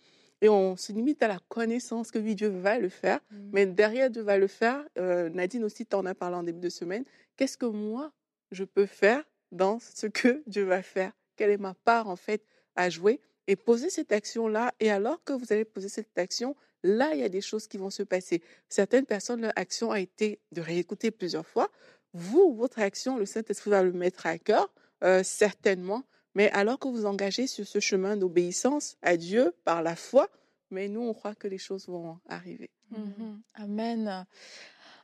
et 0.41 0.50
on 0.50 0.76
se 0.76 0.91
limite 0.91 1.24
à 1.24 1.28
la 1.28 1.39
connaissance 1.48 2.12
que 2.12 2.19
oui, 2.19 2.36
Dieu 2.36 2.50
va 2.50 2.78
le 2.78 2.89
faire. 2.89 3.19
Mais 3.52 3.65
derrière 3.65 4.10
Dieu 4.10 4.21
va 4.21 4.38
le 4.38 4.48
faire, 4.48 4.84
euh, 4.98 5.30
Nadine 5.30 5.63
aussi 5.63 5.86
t'en 5.86 6.06
a 6.06 6.13
parlé 6.13 6.36
en 6.36 6.43
début 6.43 6.60
de 6.60 6.69
semaine. 6.69 7.04
Qu'est-ce 7.38 7.58
que 7.58 7.65
moi, 7.65 8.12
je 8.52 8.63
peux 8.63 8.86
faire 8.86 9.24
dans 9.52 9.80
ce 9.80 10.08
que 10.08 10.43
Dieu 10.48 10.63
va 10.63 10.82
faire? 10.82 11.13
Quelle 11.36 11.52
est 11.52 11.58
ma 11.58 11.74
part, 11.74 12.08
en 12.10 12.15
fait, 12.15 12.43
à 12.76 12.89
jouer? 12.89 13.19
Et 13.48 13.56
poser 13.56 13.89
cette 13.89 14.12
action-là. 14.12 14.74
Et 14.80 14.89
alors 14.89 15.24
que 15.24 15.34
vous 15.34 15.54
allez 15.54 15.65
poser 15.65 15.89
cette 15.89 16.17
action, 16.17 16.56
là, 16.84 17.13
il 17.13 17.19
y 17.19 17.24
a 17.24 17.30
des 17.30 17.41
choses 17.41 17.67
qui 17.67 17.78
vont 17.78 17.89
se 17.89 18.04
passer. 18.04 18.41
Certaines 18.69 19.06
personnes, 19.06 19.41
leur 19.41 19.54
action 19.56 19.91
a 19.91 20.00
été 20.00 20.39
de 20.52 20.62
réécouter 20.62 21.12
plusieurs 21.12 21.45
fois. 21.45 21.69
Vous, 22.13 22.56
votre 22.56 22.80
action, 22.80 23.17
le 23.17 23.26
Saint-Esprit 23.26 23.69
va 23.69 23.84
le 23.84 23.91
mettre 23.91 24.26
à 24.26 24.38
cœur, 24.38 24.74
euh, 25.04 25.24
certainement. 25.24 26.04
Mais 26.36 26.52
alors 26.52 26.78
que 26.80 26.88
vous 26.88 27.06
engagez 27.06 27.48
sur 27.48 27.65
ce 27.65 27.80
chemin 27.80 28.17
d'obéissance 28.17 28.98
à 29.02 29.17
Dieu 29.17 29.54
par 29.63 29.82
la 29.82 29.95
foi, 29.95 30.30
mais 30.69 30.88
nous, 30.88 31.02
on 31.02 31.13
croit 31.13 31.36
que 31.36 31.48
les 31.48 31.58
choses 31.58 31.88
vont 31.88 32.19
arriver. 32.28 32.69
Mhm. 32.91 33.41
Amen. 33.56 34.26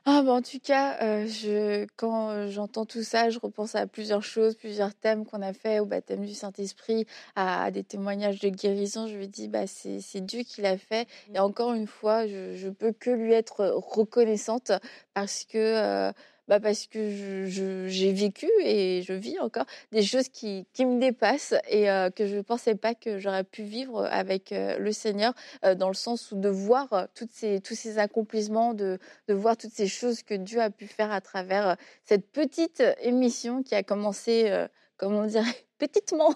Ah, 0.04 0.22
bah, 0.24 0.32
en 0.32 0.42
tout 0.42 0.58
cas, 0.58 0.98
euh, 1.00 1.26
je, 1.28 1.86
quand 1.96 2.48
j'entends 2.48 2.84
tout 2.86 3.04
ça, 3.04 3.30
je 3.30 3.38
repense 3.38 3.76
à 3.76 3.86
plusieurs 3.86 4.24
choses, 4.24 4.56
plusieurs 4.56 4.94
thèmes 4.94 5.24
qu'on 5.24 5.42
a 5.42 5.52
fait 5.52 5.78
au 5.78 5.86
baptême 5.86 6.24
du 6.26 6.34
Saint-Esprit, 6.34 7.06
à, 7.36 7.64
à 7.64 7.70
des 7.70 7.84
témoignages 7.84 8.40
de 8.40 8.48
guérison. 8.48 9.06
Je 9.06 9.16
me 9.16 9.26
dis, 9.26 9.46
bah, 9.46 9.68
c'est 9.68 10.00
c'est 10.00 10.20
Dieu 10.20 10.42
qui 10.42 10.60
l'a 10.60 10.76
fait. 10.76 11.06
Et 11.34 11.38
encore 11.38 11.72
une 11.74 11.86
fois, 11.86 12.26
je, 12.26 12.56
je 12.56 12.68
peux 12.68 12.90
que 12.92 13.10
lui 13.10 13.32
être 13.32 13.64
reconnaissante 13.76 14.72
parce 15.14 15.44
que, 15.44 15.58
euh, 15.58 16.12
bah, 16.48 16.60
parce 16.60 16.86
que 16.86 17.46
j'ai 17.86 18.12
vécu 18.12 18.48
et 18.62 19.02
je 19.02 19.12
vis 19.12 19.38
encore 19.40 19.66
des 19.90 20.02
choses 20.02 20.28
qui, 20.28 20.66
qui 20.72 20.84
me 20.84 21.00
dépassent 21.00 21.54
et 21.68 21.86
que 22.14 22.26
je 22.26 22.36
ne 22.36 22.42
pensais 22.42 22.74
pas 22.74 22.94
que 22.94 23.18
j'aurais 23.18 23.44
pu 23.44 23.62
vivre 23.62 24.04
avec 24.04 24.52
le 24.52 24.92
Seigneur 24.92 25.34
dans 25.76 25.88
le 25.88 25.94
sens 25.94 26.32
où 26.32 26.36
de 26.36 26.48
voir 26.48 27.08
toutes 27.14 27.32
ces, 27.32 27.60
tous 27.60 27.74
ces 27.74 27.98
accomplissements, 27.98 28.74
de, 28.74 28.98
de 29.28 29.34
voir 29.34 29.56
toutes 29.56 29.72
ces 29.72 29.88
choses 29.88 30.22
que 30.22 30.34
Dieu 30.34 30.60
a 30.60 30.70
pu 30.70 30.86
faire 30.86 31.12
à 31.12 31.20
travers 31.20 31.76
cette 32.04 32.30
petite 32.30 32.82
émission 33.00 33.62
qui 33.62 33.74
a 33.74 33.82
commencé, 33.82 34.66
comme 34.96 35.14
on 35.14 35.26
dirait, 35.26 35.66
petitement. 35.86 36.34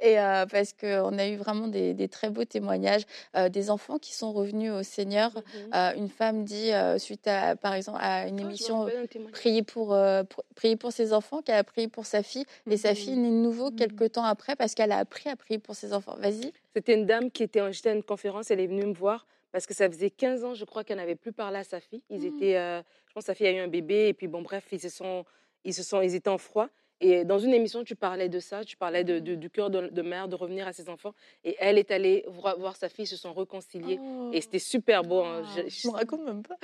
Et 0.00 0.18
euh, 0.18 0.46
parce 0.46 0.72
qu'on 0.72 1.18
a 1.18 1.26
eu 1.28 1.36
vraiment 1.36 1.68
des, 1.68 1.94
des 1.94 2.08
très 2.08 2.30
beaux 2.30 2.44
témoignages, 2.44 3.02
euh, 3.36 3.48
des 3.48 3.70
enfants 3.70 3.98
qui 3.98 4.14
sont 4.14 4.32
revenus 4.32 4.72
au 4.72 4.82
Seigneur. 4.82 5.30
Mhm. 5.34 5.74
Euh, 5.74 5.92
une 5.96 6.08
femme 6.08 6.44
dit, 6.44 6.70
suite 6.98 7.26
à, 7.26 7.56
par 7.56 7.74
exemple, 7.74 7.98
à 8.00 8.26
une 8.28 8.38
Ah, 8.40 8.42
émission 8.42 8.88
prier 9.32 9.62
pour, 9.62 9.96
pour- 10.28 10.44
prier 10.54 10.76
pour 10.76 10.92
ses 10.92 11.12
enfants, 11.12 11.42
qu'elle 11.42 11.56
a 11.56 11.64
prié 11.64 11.88
pour 11.88 12.06
sa 12.06 12.22
fille, 12.22 12.44
et 12.68 12.76
sa 12.76 12.90
Mhm. 12.90 12.94
fille 12.96 13.16
naît 13.16 13.28
de 13.30 13.34
nouveau 13.34 13.70
Mhm. 13.70 13.76
quelques 13.76 14.12
temps 14.12 14.24
après 14.24 14.56
parce 14.56 14.74
qu'elle 14.74 14.92
a 14.92 14.98
appris 14.98 15.28
à 15.28 15.36
prier 15.36 15.58
pour 15.58 15.74
ses 15.74 15.92
enfants. 15.92 16.16
Vas-y. 16.18 16.52
C'était 16.74 16.94
une 16.94 17.06
dame 17.06 17.30
qui 17.30 17.42
était, 17.42 17.72
j'étais 17.72 17.90
à 17.90 17.94
une 17.94 18.02
conférence, 18.02 18.50
elle 18.50 18.60
est 18.60 18.66
venue 18.66 18.86
me 18.86 18.94
voir 18.94 19.26
parce 19.52 19.66
que 19.66 19.74
ça 19.74 19.86
faisait 19.88 20.08
15 20.10 20.44
ans, 20.44 20.54
je 20.54 20.64
crois, 20.64 20.82
qu'elle 20.82 20.96
n'avait 20.96 21.14
plus 21.14 21.32
parlé 21.32 21.58
à 21.58 21.64
sa 21.64 21.78
fille. 21.78 22.02
Ils 22.08 22.22
Mmh. 22.22 22.26
étaient, 22.36 22.56
euh, 22.56 22.80
je 23.08 23.12
pense 23.12 23.24
que 23.24 23.26
sa 23.26 23.34
fille 23.34 23.46
a 23.46 23.52
eu 23.52 23.58
un 23.58 23.68
bébé, 23.68 24.08
et 24.08 24.14
puis 24.14 24.26
bon, 24.26 24.40
bref, 24.40 24.64
ils 24.72 24.80
se 24.80 24.88
sont, 24.88 25.26
ils 25.64 25.74
se 25.74 25.82
sont, 25.82 26.00
ils 26.00 26.14
étaient 26.14 26.30
en 26.30 26.38
froid. 26.38 26.68
Et 27.04 27.24
dans 27.24 27.38
une 27.38 27.52
émission, 27.52 27.82
tu 27.84 27.96
parlais 27.96 28.28
de 28.28 28.38
ça, 28.40 28.64
tu 28.64 28.76
parlais 28.76 29.02
de, 29.04 29.18
de- 29.18 29.34
du 29.34 29.50
cœur 29.50 29.70
de, 29.70 29.88
de 29.88 30.02
mère, 30.02 30.28
de 30.28 30.36
revenir 30.36 30.66
à 30.68 30.72
ses 30.72 30.88
enfants. 30.88 31.12
Et 31.44 31.56
elle 31.58 31.76
est 31.76 31.90
allée 31.90 32.24
voir, 32.28 32.56
voir 32.58 32.76
sa 32.76 32.88
fille, 32.88 33.06
se 33.06 33.16
sont 33.16 33.32
réconciliés. 33.34 33.98
Et 34.32 34.40
c'était 34.40 34.58
super 34.60 35.02
beau. 35.02 35.22
hein. 35.24 35.42
Je, 35.56 35.62
Je 35.68 35.88
me 35.88 35.92
raconte 35.92 36.22
même 36.24 36.42
pas. 36.44 36.54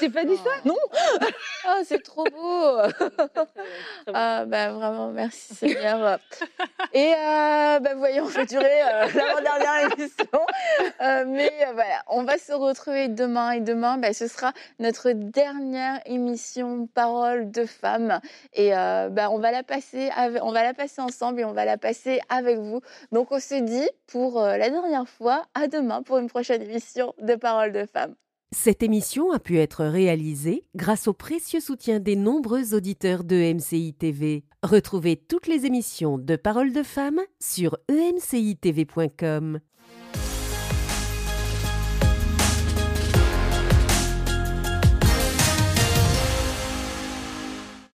je 0.00 0.06
pas 0.08 0.24
dit 0.24 0.36
ça? 0.36 0.50
Non 0.66 0.76
Ah, 1.64 1.80
c'est 1.84 2.02
trop 2.02 2.24
beau. 2.24 2.78
Ah, 4.12 4.44
bah 4.46 4.72
vraiment, 4.72 5.10
merci 5.10 5.54
Seigneur. 5.54 6.18
Et 6.92 7.12
euh, 7.14 7.80
bah, 7.80 7.94
voyons, 7.96 8.24
on 8.24 8.28
fait 8.28 8.46
durer 8.46 8.82
euh, 8.82 9.06
l'avant-dernière 9.14 9.92
émission. 9.92 10.26
Euh, 11.00 11.24
mais 11.26 11.50
euh, 11.66 11.72
voilà, 11.72 12.02
on 12.08 12.22
va 12.24 12.38
se 12.38 12.52
retrouver 12.52 13.08
demain. 13.08 13.52
Et 13.52 13.60
demain, 13.60 13.96
bah, 13.98 14.12
ce 14.12 14.28
sera 14.28 14.52
notre 14.78 15.10
dernière 15.12 16.00
émission 16.06 16.86
Parole 16.94 17.50
de 17.50 17.64
femmes. 17.64 18.20
Et 18.52 18.76
euh, 18.76 19.08
bah, 19.10 19.30
on, 19.30 19.38
va 19.38 19.50
la 19.50 19.62
passer 19.62 19.85
on 19.94 20.52
va 20.52 20.62
la 20.62 20.74
passer 20.74 21.00
ensemble 21.00 21.40
et 21.40 21.44
on 21.44 21.52
va 21.52 21.64
la 21.64 21.78
passer 21.78 22.20
avec 22.28 22.58
vous. 22.58 22.80
Donc 23.12 23.32
on 23.32 23.40
se 23.40 23.62
dit 23.62 23.88
pour 24.06 24.40
euh, 24.40 24.56
la 24.56 24.70
dernière 24.70 25.08
fois, 25.08 25.44
à 25.54 25.68
demain 25.68 26.02
pour 26.02 26.18
une 26.18 26.28
prochaine 26.28 26.62
émission 26.62 27.14
de 27.20 27.34
Parole 27.34 27.72
de 27.72 27.86
femmes. 27.86 28.14
Cette 28.52 28.82
émission 28.82 29.32
a 29.32 29.40
pu 29.40 29.58
être 29.58 29.84
réalisée 29.84 30.64
grâce 30.76 31.08
au 31.08 31.12
précieux 31.12 31.60
soutien 31.60 31.98
des 31.98 32.14
nombreux 32.14 32.74
auditeurs 32.74 33.24
de 33.24 33.52
MCI 33.52 33.92
TV. 33.92 34.44
Retrouvez 34.62 35.16
toutes 35.16 35.48
les 35.48 35.66
émissions 35.66 36.16
de 36.16 36.36
Paroles 36.36 36.72
de 36.72 36.82
femmes 36.84 37.20
sur 37.40 37.76
emcitv.com. 37.90 39.60